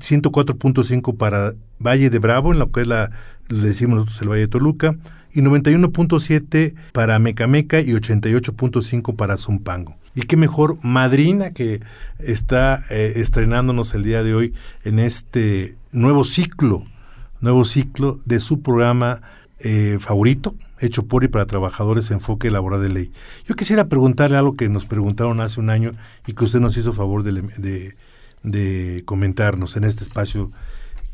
104.5 0.00 1.16
para 1.16 1.54
Valle 1.78 2.10
de 2.10 2.18
Bravo, 2.18 2.52
en 2.52 2.58
lo 2.58 2.72
que 2.72 2.82
es 2.82 2.86
la, 2.86 3.10
decimos 3.48 3.96
nosotros 3.96 4.22
el 4.22 4.28
Valle 4.28 4.40
de 4.42 4.48
Toluca, 4.48 4.96
y 5.32 5.40
91.7 5.40 6.74
para 6.92 7.18
Mecameca 7.18 7.80
y 7.80 7.88
88.5 7.88 9.14
para 9.16 9.36
Zumpango. 9.36 9.96
Y 10.14 10.22
qué 10.22 10.36
mejor 10.36 10.78
madrina 10.82 11.52
que 11.52 11.80
está 12.18 12.84
eh, 12.90 13.12
estrenándonos 13.16 13.94
el 13.94 14.02
día 14.02 14.22
de 14.22 14.34
hoy 14.34 14.54
en 14.84 14.98
este 14.98 15.76
nuevo 15.92 16.24
ciclo, 16.24 16.84
nuevo 17.40 17.64
ciclo 17.64 18.18
de 18.24 18.40
su 18.40 18.62
programa 18.62 19.20
eh, 19.60 19.98
favorito, 20.00 20.54
hecho 20.78 21.06
por 21.06 21.24
y 21.24 21.28
para 21.28 21.46
trabajadores 21.46 22.12
enfoque 22.12 22.50
laboral 22.50 22.80
de 22.80 22.88
ley. 22.90 23.12
Yo 23.46 23.56
quisiera 23.56 23.88
preguntarle 23.88 24.36
algo 24.36 24.56
que 24.56 24.68
nos 24.68 24.84
preguntaron 24.84 25.40
hace 25.40 25.58
un 25.58 25.68
año 25.68 25.94
y 26.26 26.34
que 26.34 26.44
usted 26.44 26.60
nos 26.60 26.76
hizo 26.76 26.92
favor 26.92 27.24
de, 27.24 27.94
de, 28.44 29.02
comentarnos 29.04 29.76
en 29.76 29.82
este 29.82 30.04
espacio 30.04 30.50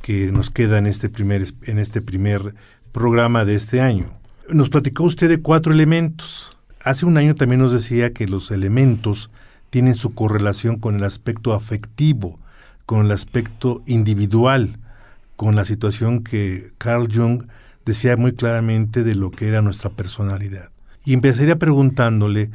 que 0.03 0.31
nos 0.31 0.51
queda 0.51 0.77
en 0.77 0.87
este 0.87 1.09
primer 1.09 1.47
en 1.63 1.79
este 1.79 2.03
primer 2.03 2.55
programa 2.93 3.47
de 3.47 3.55
este 3.55 3.81
año. 3.81 4.13
Nos 4.51 4.69
platicó 4.69 5.05
usted 5.05 5.31
de 5.31 5.41
cuatro 5.41 5.73
elementos. 5.73 6.59
Hace 6.83 7.07
un 7.07 7.17
año 7.17 7.35
también 7.35 7.61
nos 7.63 7.73
decía 7.73 8.13
que 8.13 8.27
los 8.27 8.51
elementos 8.51 9.31
tienen 9.71 9.95
su 9.95 10.13
correlación 10.13 10.79
con 10.79 10.97
el 10.97 11.05
aspecto 11.05 11.55
afectivo, 11.55 12.39
con 12.85 13.07
el 13.07 13.11
aspecto 13.11 13.83
individual, 13.87 14.79
con 15.37 15.57
la 15.57 15.65
situación 15.65 16.23
que 16.23 16.73
Carl 16.77 17.09
Jung 17.11 17.45
decía 17.85 18.17
muy 18.17 18.33
claramente 18.33 19.05
de 19.05 19.15
lo 19.15 19.31
que 19.31 19.49
era 19.49 19.63
nuestra 19.63 19.91
personalidad. 19.91 20.71
Y 21.05 21.13
empezaría 21.13 21.57
preguntándole, 21.57 22.51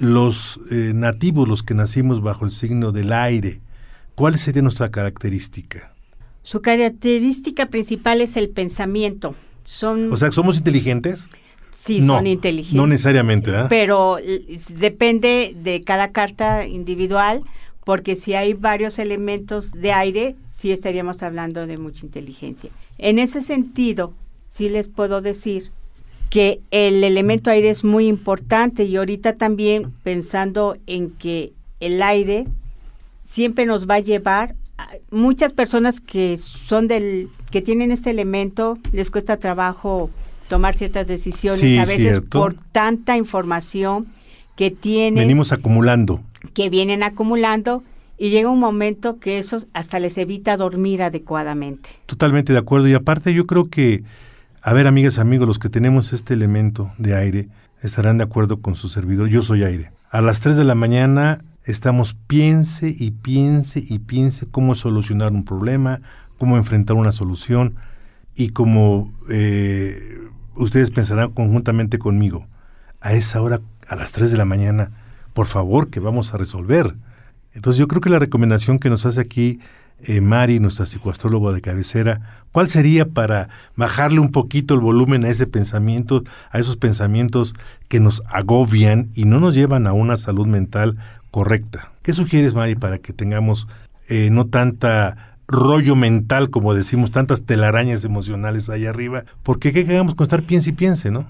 los 0.00 0.60
eh, 0.70 0.92
nativos, 0.94 1.48
los 1.48 1.62
que 1.62 1.74
nacimos 1.74 2.20
bajo 2.20 2.44
el 2.44 2.50
signo 2.50 2.90
del 2.90 3.12
aire, 3.12 3.60
¿cuál 4.16 4.38
sería 4.38 4.62
nuestra 4.62 4.90
característica? 4.90 5.94
Su 6.42 6.60
característica 6.60 7.66
principal 7.66 8.20
es 8.20 8.36
el 8.36 8.48
pensamiento. 8.48 9.36
Son, 9.62 10.12
o 10.12 10.16
sea, 10.16 10.32
¿somos 10.32 10.58
inteligentes? 10.58 11.28
Sí, 11.84 12.04
son 12.04 12.26
inteligentes. 12.26 12.76
No 12.76 12.88
necesariamente, 12.88 13.52
¿verdad? 13.52 13.66
Pero 13.68 14.18
depende 14.68 15.54
de 15.62 15.82
cada 15.82 16.10
carta 16.10 16.66
individual, 16.66 17.40
porque 17.84 18.16
si 18.16 18.34
hay 18.34 18.54
varios 18.54 18.98
elementos 18.98 19.72
de 19.72 19.92
aire, 19.92 20.36
sí 20.56 20.72
estaríamos 20.72 21.22
hablando 21.22 21.66
de 21.66 21.78
mucha 21.78 22.04
inteligencia. 22.04 22.70
En 22.98 23.18
ese 23.18 23.42
sentido, 23.42 24.14
sí 24.52 24.68
les 24.68 24.86
puedo 24.86 25.22
decir 25.22 25.70
que 26.28 26.60
el 26.70 27.04
elemento 27.04 27.50
aire 27.50 27.70
es 27.70 27.84
muy 27.84 28.06
importante 28.06 28.84
y 28.84 28.96
ahorita 28.96 29.34
también 29.36 29.92
pensando 30.02 30.76
en 30.86 31.10
que 31.10 31.52
el 31.80 32.02
aire 32.02 32.46
siempre 33.24 33.66
nos 33.66 33.88
va 33.88 33.96
a 33.96 34.00
llevar 34.00 34.54
muchas 35.10 35.52
personas 35.52 36.00
que 36.00 36.36
son 36.36 36.86
del 36.86 37.28
que 37.50 37.62
tienen 37.62 37.92
este 37.92 38.10
elemento 38.10 38.78
les 38.92 39.10
cuesta 39.10 39.36
trabajo 39.36 40.10
tomar 40.48 40.74
ciertas 40.74 41.06
decisiones 41.06 41.78
a 41.78 41.84
veces 41.86 42.20
por 42.20 42.54
tanta 42.72 43.16
información 43.16 44.06
que 44.56 44.70
tienen 44.70 45.14
venimos 45.14 45.52
acumulando. 45.52 46.20
que 46.52 46.68
vienen 46.68 47.02
acumulando 47.02 47.82
y 48.18 48.30
llega 48.30 48.50
un 48.50 48.60
momento 48.60 49.18
que 49.18 49.38
eso 49.38 49.58
hasta 49.72 49.98
les 49.98 50.16
evita 50.18 50.56
dormir 50.56 51.02
adecuadamente. 51.02 51.90
Totalmente 52.06 52.52
de 52.52 52.58
acuerdo. 52.58 52.86
Y 52.86 52.94
aparte 52.94 53.34
yo 53.34 53.46
creo 53.46 53.68
que 53.68 54.04
a 54.64 54.72
ver, 54.72 54.86
amigas, 54.86 55.18
amigos, 55.18 55.48
los 55.48 55.58
que 55.58 55.68
tenemos 55.68 56.12
este 56.12 56.34
elemento 56.34 56.92
de 56.96 57.16
aire 57.16 57.48
estarán 57.80 58.18
de 58.18 58.24
acuerdo 58.24 58.60
con 58.60 58.76
su 58.76 58.88
servidor. 58.88 59.28
Yo 59.28 59.42
soy 59.42 59.64
aire. 59.64 59.92
A 60.08 60.20
las 60.20 60.40
3 60.40 60.56
de 60.56 60.62
la 60.62 60.76
mañana 60.76 61.44
estamos 61.64 62.14
piense 62.14 62.94
y 62.96 63.10
piense 63.10 63.82
y 63.84 63.98
piense 63.98 64.46
cómo 64.46 64.76
solucionar 64.76 65.32
un 65.32 65.44
problema, 65.44 66.00
cómo 66.38 66.56
enfrentar 66.56 66.96
una 66.96 67.10
solución 67.10 67.74
y 68.36 68.50
como 68.50 69.12
eh, 69.28 70.20
ustedes 70.54 70.92
pensarán 70.92 71.32
conjuntamente 71.32 71.98
conmigo, 71.98 72.46
a 73.00 73.14
esa 73.14 73.42
hora, 73.42 73.60
a 73.88 73.96
las 73.96 74.12
3 74.12 74.30
de 74.30 74.36
la 74.36 74.44
mañana, 74.44 74.92
por 75.34 75.46
favor, 75.46 75.90
que 75.90 75.98
vamos 75.98 76.34
a 76.34 76.36
resolver. 76.36 76.94
Entonces 77.52 77.80
yo 77.80 77.88
creo 77.88 78.00
que 78.00 78.10
la 78.10 78.20
recomendación 78.20 78.78
que 78.78 78.90
nos 78.90 79.06
hace 79.06 79.20
aquí 79.20 79.58
eh, 80.04 80.20
Mari, 80.20 80.60
nuestra 80.60 80.86
psicoastróloga 80.86 81.52
de 81.52 81.60
cabecera, 81.60 82.44
¿cuál 82.52 82.68
sería 82.68 83.08
para 83.08 83.48
bajarle 83.76 84.20
un 84.20 84.30
poquito 84.30 84.74
el 84.74 84.80
volumen 84.80 85.24
a 85.24 85.28
ese 85.28 85.46
pensamiento, 85.46 86.22
a 86.50 86.58
esos 86.58 86.76
pensamientos 86.76 87.54
que 87.88 88.00
nos 88.00 88.22
agobian 88.28 89.10
y 89.14 89.24
no 89.24 89.40
nos 89.40 89.54
llevan 89.54 89.86
a 89.86 89.92
una 89.92 90.16
salud 90.16 90.46
mental 90.46 90.96
correcta? 91.30 91.92
¿Qué 92.02 92.12
sugieres, 92.12 92.54
Mari, 92.54 92.74
para 92.74 92.98
que 92.98 93.12
tengamos 93.12 93.68
eh, 94.08 94.28
no 94.30 94.46
tanta 94.46 95.38
rollo 95.46 95.96
mental, 95.96 96.50
como 96.50 96.74
decimos, 96.74 97.10
tantas 97.10 97.44
telarañas 97.44 98.04
emocionales 98.04 98.68
ahí 98.68 98.86
arriba? 98.86 99.24
Porque 99.42 99.72
qué 99.72 99.84
quedamos 99.84 100.14
con 100.14 100.24
estar 100.24 100.42
piense 100.42 100.70
y 100.70 100.74
piense, 100.74 101.10
¿no? 101.10 101.26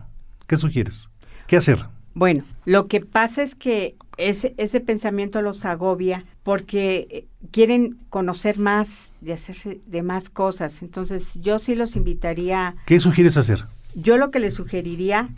¿Qué 0.46 0.56
sugieres? 0.56 1.10
¿Qué 1.46 1.56
hacer? 1.56 1.86
Bueno, 2.14 2.44
lo 2.64 2.86
que 2.88 3.00
pasa 3.00 3.42
es 3.42 3.54
que 3.54 3.96
ese, 4.16 4.54
ese 4.58 4.80
pensamiento 4.80 5.42
los 5.42 5.64
agobia 5.64 6.24
porque 6.42 7.06
eh, 7.10 7.24
quieren 7.50 7.96
conocer 8.10 8.58
más, 8.58 9.12
de 9.20 9.32
hacerse 9.32 9.80
de 9.86 10.02
más 10.02 10.28
cosas. 10.28 10.82
Entonces, 10.82 11.32
yo 11.34 11.58
sí 11.58 11.74
los 11.74 11.96
invitaría. 11.96 12.76
¿Qué 12.86 13.00
sugieres 13.00 13.36
hacer? 13.36 13.64
Yo 13.94 14.18
lo 14.18 14.30
que 14.30 14.40
les 14.40 14.54
sugeriría 14.54 15.28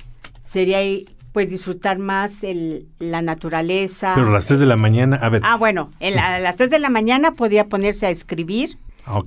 sería 0.42 0.80
pues 1.32 1.50
disfrutar 1.50 1.98
más 1.98 2.44
el, 2.44 2.86
la 3.00 3.20
naturaleza. 3.20 4.12
Pero 4.14 4.28
a 4.28 4.32
las 4.32 4.46
3 4.46 4.60
de 4.60 4.66
la 4.66 4.76
mañana, 4.76 5.16
a 5.16 5.28
ver. 5.28 5.42
Ah, 5.44 5.56
bueno, 5.56 5.90
a 6.00 6.38
las 6.38 6.56
3 6.56 6.70
de 6.70 6.78
la 6.78 6.90
mañana 6.90 7.32
podría 7.32 7.66
ponerse 7.66 8.06
a 8.06 8.10
escribir 8.10 8.78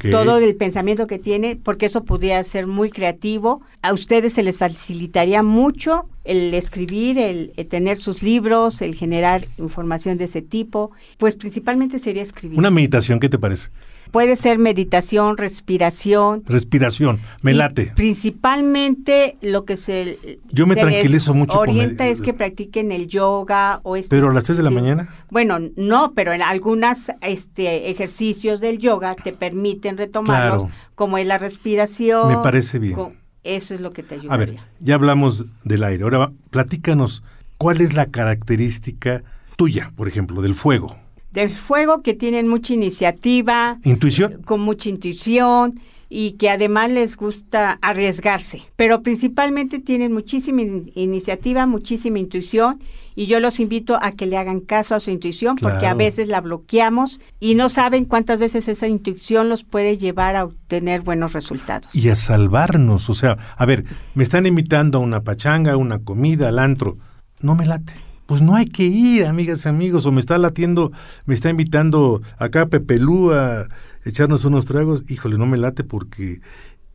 todo 0.10 0.38
el 0.38 0.56
pensamiento 0.56 1.06
que 1.06 1.20
tiene, 1.20 1.58
porque 1.62 1.86
eso 1.86 2.06
podría 2.06 2.42
ser 2.44 2.66
muy 2.66 2.90
creativo. 2.90 3.62
A 3.82 3.92
ustedes 3.92 4.34
se 4.34 4.42
les 4.42 4.58
facilitaría 4.58 5.44
mucho 5.44 6.06
el 6.28 6.54
escribir, 6.54 7.18
el, 7.18 7.54
tener 7.70 7.98
sus 7.98 8.22
libros, 8.22 8.82
el 8.82 8.94
generar 8.96 9.46
información 9.58 10.18
de 10.18 10.26
ese 10.26 10.42
tipo. 10.42 10.92
Pues 11.18 11.36
principalmente 11.36 12.00
sería 12.00 12.22
escribir. 12.22 12.60
Una 12.60 12.70
meditación, 12.70 13.20
¿qué 13.20 13.30
te 13.30 13.40
parece? 13.40 13.70
Puede 14.12 14.36
ser 14.36 14.58
meditación, 14.58 15.38
respiración. 15.38 16.44
Respiración, 16.46 17.20
me 17.42 17.54
late. 17.54 17.92
Principalmente 17.96 19.38
lo 19.42 19.66
que 19.66 19.76
se 19.76 20.40
Yo 20.52 20.66
me 20.66 20.76
tranquilizo 20.76 21.34
mucho 21.34 21.60
orienta 21.60 22.08
es 22.08 22.22
que 22.22 22.34
practiquen 22.34 22.92
el 22.92 23.08
yoga 23.08 23.82
o 23.84 23.96
este, 23.96 24.16
Pero 24.16 24.30
a 24.30 24.34
las 24.34 24.44
3 24.46 24.58
de 24.58 24.64
la 24.64 24.72
mañana? 24.72 25.08
Bueno, 25.30 25.60
no, 25.76 26.14
pero 26.14 26.34
en 26.34 26.42
algunos 26.42 27.12
este 27.22 27.90
ejercicios 27.90 28.62
del 28.62 28.78
yoga 28.78 29.14
te 29.14 29.34
permiten 29.34 29.98
retomarlos 29.98 30.68
como 30.96 31.18
es 31.18 31.28
la 31.28 31.38
respiración. 31.38 32.30
Me 32.30 32.38
parece 32.38 32.80
bien. 32.80 33.27
Eso 33.44 33.74
es 33.74 33.82
lo 33.82 33.92
que 33.92 34.04
te 34.04 34.16
ayudaría. 34.16 34.34
A 34.34 34.38
ver, 34.38 34.58
ya 34.80 34.96
hablamos 34.96 35.46
del 35.64 35.84
aire. 35.84 36.04
Ahora 36.04 36.32
platícanos 36.50 37.24
cuál 37.58 37.82
es 37.82 37.94
la 37.94 38.08
característica 38.08 39.24
tuya, 39.56 39.92
por 39.96 40.08
ejemplo, 40.08 40.42
del 40.42 40.56
fuego 40.56 40.98
del 41.38 41.52
fuego 41.52 42.02
que 42.02 42.16
tienen 42.16 42.48
mucha 42.48 42.74
iniciativa. 42.74 43.78
Intuición. 43.84 44.42
Con 44.44 44.62
mucha 44.62 44.90
intuición, 44.90 45.80
y 46.10 46.34
que 46.34 46.50
además 46.50 46.92
les 46.92 47.18
gusta 47.18 47.78
arriesgarse, 47.82 48.64
pero 48.76 49.02
principalmente 49.02 49.80
tienen 49.80 50.14
muchísima 50.14 50.62
iniciativa, 50.62 51.66
muchísima 51.66 52.20
intuición 52.20 52.80
y 53.16 53.26
yo 53.26 53.40
los 53.40 53.60
invito 53.60 53.98
a 54.02 54.12
que 54.12 54.26
le 54.26 54.38
hagan 54.38 54.60
caso 54.60 54.96
a 54.96 55.00
su 55.00 55.12
intuición 55.12 55.56
porque 55.58 55.88
a 55.88 55.94
veces 55.94 56.28
la 56.28 56.40
bloqueamos 56.40 57.20
y 57.40 57.56
no 57.56 57.70
saben 57.70 58.06
cuántas 58.06 58.40
veces 58.40 58.68
esa 58.68 58.88
intuición 58.88 59.50
los 59.50 59.64
puede 59.64 59.98
llevar 59.98 60.36
a 60.36 60.46
obtener 60.46 61.02
buenos 61.02 61.34
resultados. 61.34 61.94
Y 61.96 62.10
a 62.10 62.16
salvarnos, 62.16 63.10
o 63.10 63.14
sea, 63.14 63.38
a 63.58 63.66
ver, 63.66 63.86
me 64.14 64.24
están 64.24 64.46
invitando 64.46 65.00
a 65.00 65.02
una 65.02 65.24
pachanga, 65.24 65.74
a 65.74 65.78
una 65.78 66.00
comida, 66.00 66.50
al 66.50 66.60
antro, 66.60 66.98
no 67.42 67.56
me 67.56 67.66
late 67.66 68.07
pues 68.28 68.42
no 68.42 68.56
hay 68.56 68.66
que 68.68 68.84
ir, 68.84 69.26
amigas 69.26 69.66
y 69.66 69.70
amigos, 69.70 70.06
o 70.06 70.12
me 70.12 70.20
está 70.20 70.38
latiendo, 70.38 70.92
me 71.26 71.34
está 71.34 71.50
invitando 71.50 72.22
acá 72.38 72.68
Pepelú 72.68 73.32
a 73.32 73.68
echarnos 74.04 74.46
unos 74.46 74.66
tragos, 74.66 75.10
híjole, 75.10 75.38
no 75.38 75.46
me 75.46 75.58
late 75.58 75.84
porque 75.84 76.42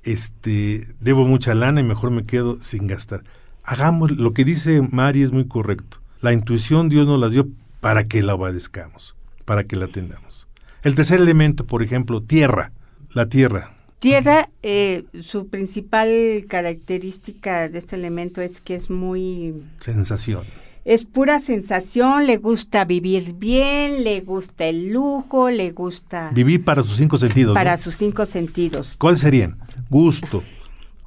este 0.05 0.87
debo 1.01 1.27
mucha 1.27 1.55
lana 1.55 1.81
y 1.81 1.85
mejor 1.85 2.11
me 2.11 2.25
quedo 2.25 2.61
sin 2.61 2.87
gastar. 2.87 3.25
Hagamos 3.65 4.11
lo 4.13 4.33
que 4.35 4.45
dice 4.45 4.83
Mari 4.83 5.23
es 5.23 5.33
muy 5.33 5.47
correcto. 5.47 5.99
La 6.21 6.33
intuición 6.33 6.89
Dios 6.89 7.07
nos 7.07 7.19
la 7.19 7.31
dio 7.31 7.49
para 7.81 8.05
que 8.05 8.23
la 8.23 8.35
obedezcamos, 8.35 9.17
para 9.47 9.65
que 9.65 9.77
la 9.77 9.87
atendamos. 9.87 10.49
El 10.83 10.95
tercer 10.95 11.19
elemento, 11.21 11.67
por 11.67 11.83
ejemplo, 11.83 12.23
tierra, 12.23 12.73
la 13.15 13.27
tierra. 13.27 13.75
Tierra, 14.01 14.51
eh, 14.63 15.05
su 15.23 15.47
principal 15.47 16.45
característica 16.49 17.69
de 17.69 17.79
este 17.79 17.97
elemento 17.97 18.43
es 18.43 18.61
que 18.61 18.75
es 18.75 18.91
muy... 18.91 19.63
Sensación 19.79 20.45
es 20.85 21.05
pura 21.05 21.39
sensación, 21.39 22.27
le 22.27 22.39
gusta 22.39 22.85
vivir 22.85 23.35
bien, 23.35 24.03
le 24.03 24.21
gusta 24.21 24.65
el 24.65 24.93
lujo, 24.93 25.49
le 25.49 25.71
gusta... 25.71 26.31
Vivir 26.35 26.65
para 26.65 26.83
sus 26.83 26.97
cinco 26.97 27.19
sentidos. 27.19 27.55
Para 27.55 27.77
sus 27.77 27.97
cinco 27.97 28.27
sentidos. 28.27 28.97
¿Cuáles 28.99 29.21
serían? 29.21 29.59
Gusto, 29.89 30.43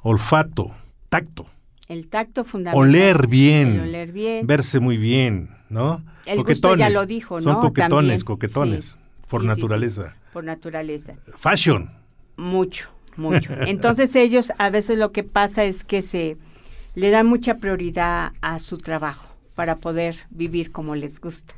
olfato, 0.02 0.74
tacto. 1.10 1.46
El 1.88 2.08
tacto 2.08 2.44
fundamental. 2.44 2.88
Oler 2.88 3.26
bien. 3.26 3.80
oler 3.80 4.12
bien. 4.12 4.46
Verse 4.46 4.80
muy 4.80 4.96
bien, 4.96 5.50
¿no? 5.68 6.02
El 6.24 6.38
coquetones. 6.38 6.88
ya 6.88 6.90
lo 6.90 7.06
dijo, 7.06 7.36
¿no? 7.36 7.42
Son 7.42 7.60
coquetones, 7.60 8.24
coquetones, 8.24 8.98
por 9.28 9.44
naturaleza. 9.44 10.16
por 10.32 10.42
naturaleza. 10.42 11.12
Fashion. 11.38 11.90
Mucho, 12.36 12.88
mucho. 13.16 13.52
Entonces 13.52 14.16
ellos 14.16 14.52
a 14.56 14.70
veces 14.70 14.96
lo 14.96 15.12
que 15.12 15.22
pasa 15.22 15.64
es 15.64 15.84
que 15.84 16.00
se 16.00 16.38
le 16.94 17.10
dan 17.10 17.26
mucha 17.26 17.58
prioridad 17.58 18.32
a 18.40 18.58
su 18.58 18.78
trabajo 18.78 19.35
para 19.56 19.78
poder 19.78 20.14
vivir 20.30 20.70
como 20.70 20.94
les 20.94 21.20
gusta. 21.20 21.54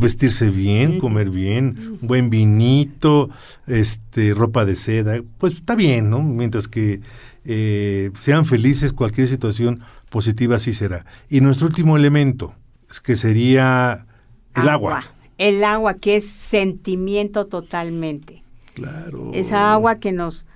Vestirse 0.00 0.50
bien, 0.50 0.98
comer 0.98 1.28
bien, 1.30 1.98
buen 2.00 2.30
vinito, 2.30 3.28
este, 3.66 4.32
ropa 4.32 4.64
de 4.64 4.74
seda, 4.74 5.20
pues 5.38 5.52
está 5.52 5.74
bien, 5.74 6.08
¿no? 6.08 6.22
Mientras 6.22 6.66
que 6.66 7.02
eh, 7.44 8.10
sean 8.14 8.46
felices, 8.46 8.94
cualquier 8.94 9.28
situación 9.28 9.80
positiva 10.08 10.56
así 10.56 10.72
será. 10.72 11.04
Y 11.28 11.42
nuestro 11.42 11.68
último 11.68 11.96
elemento, 11.96 12.54
es 12.90 13.00
que 13.00 13.16
sería 13.16 14.06
el 14.54 14.68
agua. 14.68 15.04
El 15.36 15.62
agua, 15.62 15.94
que 15.94 16.16
es 16.16 16.26
sentimiento 16.26 17.46
totalmente. 17.46 18.42
Claro. 18.74 19.30
Esa 19.34 19.72
agua 19.72 19.96
que 19.96 20.10
nos, 20.10 20.46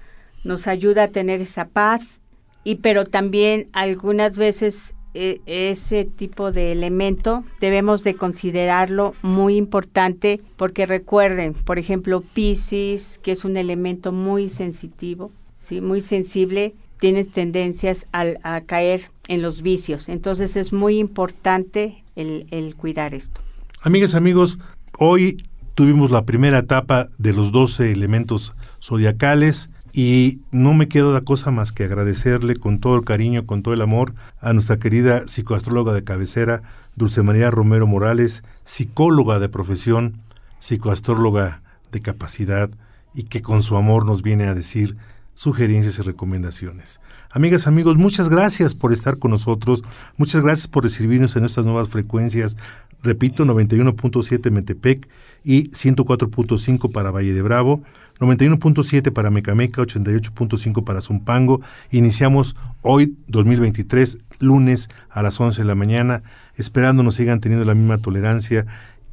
nos 0.45 0.67
ayuda 0.67 1.05
a 1.05 1.09
tener 1.09 1.43
esa 1.43 1.69
paz, 1.69 2.21
y 2.65 2.77
pero 2.77 3.05
también 3.05 3.69
algunas 3.73 4.39
veces 4.39 4.95
e, 5.15 5.41
ese 5.47 6.05
tipo 6.05 6.53
de 6.53 6.73
elemento 6.73 7.45
debemos 7.61 8.05
de 8.05 8.15
considerarlo 8.15 9.15
muy 9.23 9.57
importante 9.57 10.41
porque 10.57 10.87
recuerden, 10.87 11.55
por 11.55 11.79
ejemplo, 11.79 12.21
Pisces, 12.21 13.19
que 13.23 13.33
es 13.33 13.45
un 13.45 13.57
elemento 13.57 14.13
muy 14.13 14.49
sensitivo, 14.49 15.33
sí, 15.57 15.81
muy 15.81 16.01
sensible, 16.01 16.75
tienes 17.01 17.31
tendencias 17.31 18.07
a, 18.13 18.61
caer 18.61 19.11
en 19.27 19.43
los 19.43 19.63
vicios. 19.63 20.09
Entonces 20.09 20.57
es 20.57 20.73
muy 20.73 20.99
importante 20.99 22.05
el, 22.15 22.47
el 22.51 22.77
cuidar 22.77 23.15
esto. 23.15 23.41
Amigas, 23.83 24.15
amigos, 24.15 24.59
hoy 24.99 25.39
tuvimos 25.75 26.11
la 26.11 26.27
primera 26.27 26.59
etapa 26.59 27.09
de 27.19 27.33
los 27.33 27.53
12 27.53 27.91
elementos 27.91 28.55
zodiacales. 28.83 29.70
Y 29.93 30.41
no 30.51 30.75
me 30.75 30.89
queda 30.89 31.09
otra 31.09 31.23
cosa 31.23 31.51
más 31.51 31.73
que 31.73 31.85
agradecerle 31.85 32.57
con 32.57 32.79
todo 32.79 32.97
el 32.97 33.05
cariño, 33.05 33.47
con 33.47 33.63
todo 33.63 33.75
el 33.75 33.83
amor 33.83 34.15
a 34.41 34.53
nuestra 34.53 34.79
querida 34.79 35.27
psicoastróloga 35.27 35.93
de 35.93 36.05
cabecera, 36.05 36.63
Dulce 36.97 37.23
María 37.23 37.51
Romero 37.51 37.87
Morales, 37.87 38.45
psicóloga 38.65 39.39
de 39.39 39.49
profesión, 39.49 40.21
psicoastróloga 40.59 41.63
de 41.93 42.01
capacidad 42.03 42.71
y 43.15 43.25
que 43.25 43.43
con 43.43 43.63
su 43.63 43.77
amor 43.77 44.07
nos 44.07 44.23
viene 44.23 44.47
a 44.47 44.55
decir 44.55 44.97
sugerencias 45.35 45.99
y 45.99 46.03
recomendaciones. 46.03 47.01
Amigas, 47.31 47.67
amigos, 47.67 47.97
muchas 47.97 48.29
gracias 48.29 48.75
por 48.75 48.93
estar 48.93 49.19
con 49.19 49.31
nosotros, 49.31 49.83
muchas 50.17 50.43
gracias 50.43 50.69
por 50.69 50.85
recibirnos 50.85 51.35
en 51.37 51.45
estas 51.45 51.65
nuevas 51.65 51.89
frecuencias, 51.89 52.57
repito, 53.03 53.45
91.7 53.45 54.51
Metepec 54.51 55.09
y 55.45 55.71
104.5 55.71 56.93
para 56.93 57.11
Valle 57.11 57.35
de 57.35 57.43
Bravo. 57.43 57.83
91.7 58.21 59.13
para 59.13 59.31
Mecameca, 59.31 59.81
88.5 59.81 60.85
para 60.85 61.01
Zumpango. 61.01 61.63
Iniciamos 61.91 62.55
hoy, 62.83 63.17
2023, 63.29 64.19
lunes 64.41 64.89
a 65.09 65.23
las 65.23 65.41
11 65.41 65.63
de 65.63 65.67
la 65.67 65.75
mañana, 65.75 66.23
esperando 66.55 67.03
nos 67.03 67.15
sigan 67.15 67.41
teniendo 67.41 67.65
la 67.65 67.75
misma 67.75 67.99
tolerancia 67.99 68.67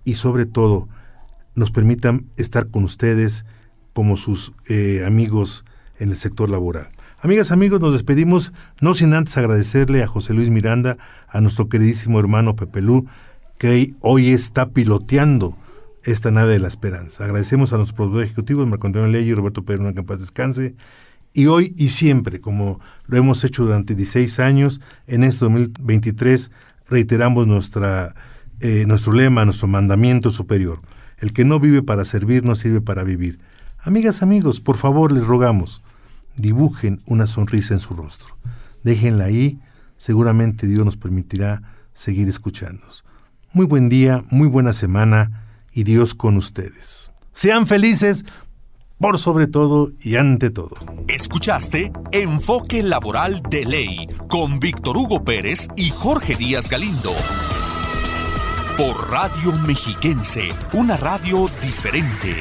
y 0.04 0.16
sobre 0.16 0.46
todo 0.46 0.90
nos 1.56 1.72
permitan 1.72 2.26
estar 2.36 2.68
con 2.68 2.84
ustedes 2.84 3.46
como 3.94 4.18
sus 4.18 4.54
eh, 4.68 5.04
amigos 5.06 5.66
en 5.98 6.10
el 6.10 6.18
sector 6.18 6.50
laboral. 6.50 6.90
Amigas, 7.20 7.52
amigos, 7.52 7.82
nos 7.82 7.94
despedimos, 7.94 8.54
no 8.80 8.94
sin 8.94 9.14
antes 9.16 9.38
agradecerle 9.38 10.04
a 10.04 10.08
José 10.08 10.34
Luis 10.34 10.52
Miranda, 10.52 10.98
a 11.28 11.42
nuestro 11.42 11.68
queridísimo 11.68 12.20
hermano 12.20 12.56
Pepelú, 12.56 13.08
que 13.58 13.94
hoy 14.02 14.30
está 14.30 14.70
piloteando 14.70 15.58
esta 16.04 16.32
nave 16.32 16.54
de 16.54 16.60
la 16.60 16.68
esperanza. 16.68 17.26
Agradecemos 17.26 17.74
a 17.74 17.78
nuestros 17.78 17.96
productores 17.96 18.28
ejecutivos, 18.28 18.68
Marco 18.68 18.88
Antonio 18.88 19.10
Ley 19.10 19.28
y 19.28 19.34
Roberto 19.34 19.66
Pedro, 19.66 19.92
que 19.94 20.00
en 20.00 20.06
paz 20.06 20.20
descanse. 20.20 20.76
Y 21.34 21.48
hoy 21.48 21.74
y 21.78 21.90
siempre, 21.90 22.40
como 22.40 22.80
lo 23.08 23.18
hemos 23.18 23.44
hecho 23.44 23.64
durante 23.66 23.96
16 23.96 24.40
años, 24.40 24.82
en 25.06 25.24
este 25.24 25.46
2023 25.46 26.52
reiteramos 26.88 27.46
nuestra, 27.46 28.16
eh, 28.60 28.86
nuestro 28.88 29.14
lema, 29.14 29.46
nuestro 29.46 29.68
mandamiento 29.68 30.32
superior. 30.32 30.80
El 31.20 31.34
que 31.34 31.46
no 31.46 31.60
vive 31.60 31.84
para 31.84 32.06
servir 32.06 32.44
no 32.44 32.56
sirve 32.56 32.82
para 32.82 33.04
vivir. 33.04 33.40
Amigas, 33.80 34.22
amigos, 34.22 34.62
por 34.62 34.78
favor 34.78 35.12
les 35.12 35.26
rogamos, 35.26 35.82
dibujen 36.36 37.02
una 37.06 37.28
sonrisa 37.28 37.74
en 37.74 37.80
su 37.80 37.94
rostro. 37.96 38.38
Déjenla 38.84 39.26
ahí, 39.26 39.60
seguramente 39.98 40.68
Dios 40.68 40.86
nos 40.86 40.98
permitirá 40.98 41.62
seguir 41.94 42.30
escuchándonos. 42.30 43.04
Muy 43.58 43.66
buen 43.66 43.90
día, 43.90 44.24
muy 44.30 44.48
buena 44.48 44.72
semana 44.72 45.50
y 45.74 45.84
Dios 45.84 46.14
con 46.14 46.38
ustedes. 46.38 47.12
Sean 47.32 47.66
felices 47.66 48.24
por 49.00 49.18
sobre 49.18 49.48
todo 49.48 49.94
y 50.00 50.16
ante 50.16 50.52
todo. 50.52 50.78
Escuchaste 51.08 51.92
Enfoque 52.12 52.84
Laboral 52.84 53.42
de 53.50 53.66
Ley 53.66 54.08
con 54.30 54.60
Víctor 54.60 54.96
Hugo 54.96 55.24
Pérez 55.24 55.70
y 55.76 55.90
Jorge 55.90 56.36
Díaz 56.36 56.70
Galindo. 56.70 57.16
Por 58.78 59.10
Radio 59.10 59.52
Mexiquense, 59.66 60.50
una 60.74 60.96
radio 60.96 61.48
diferente. 61.60 62.36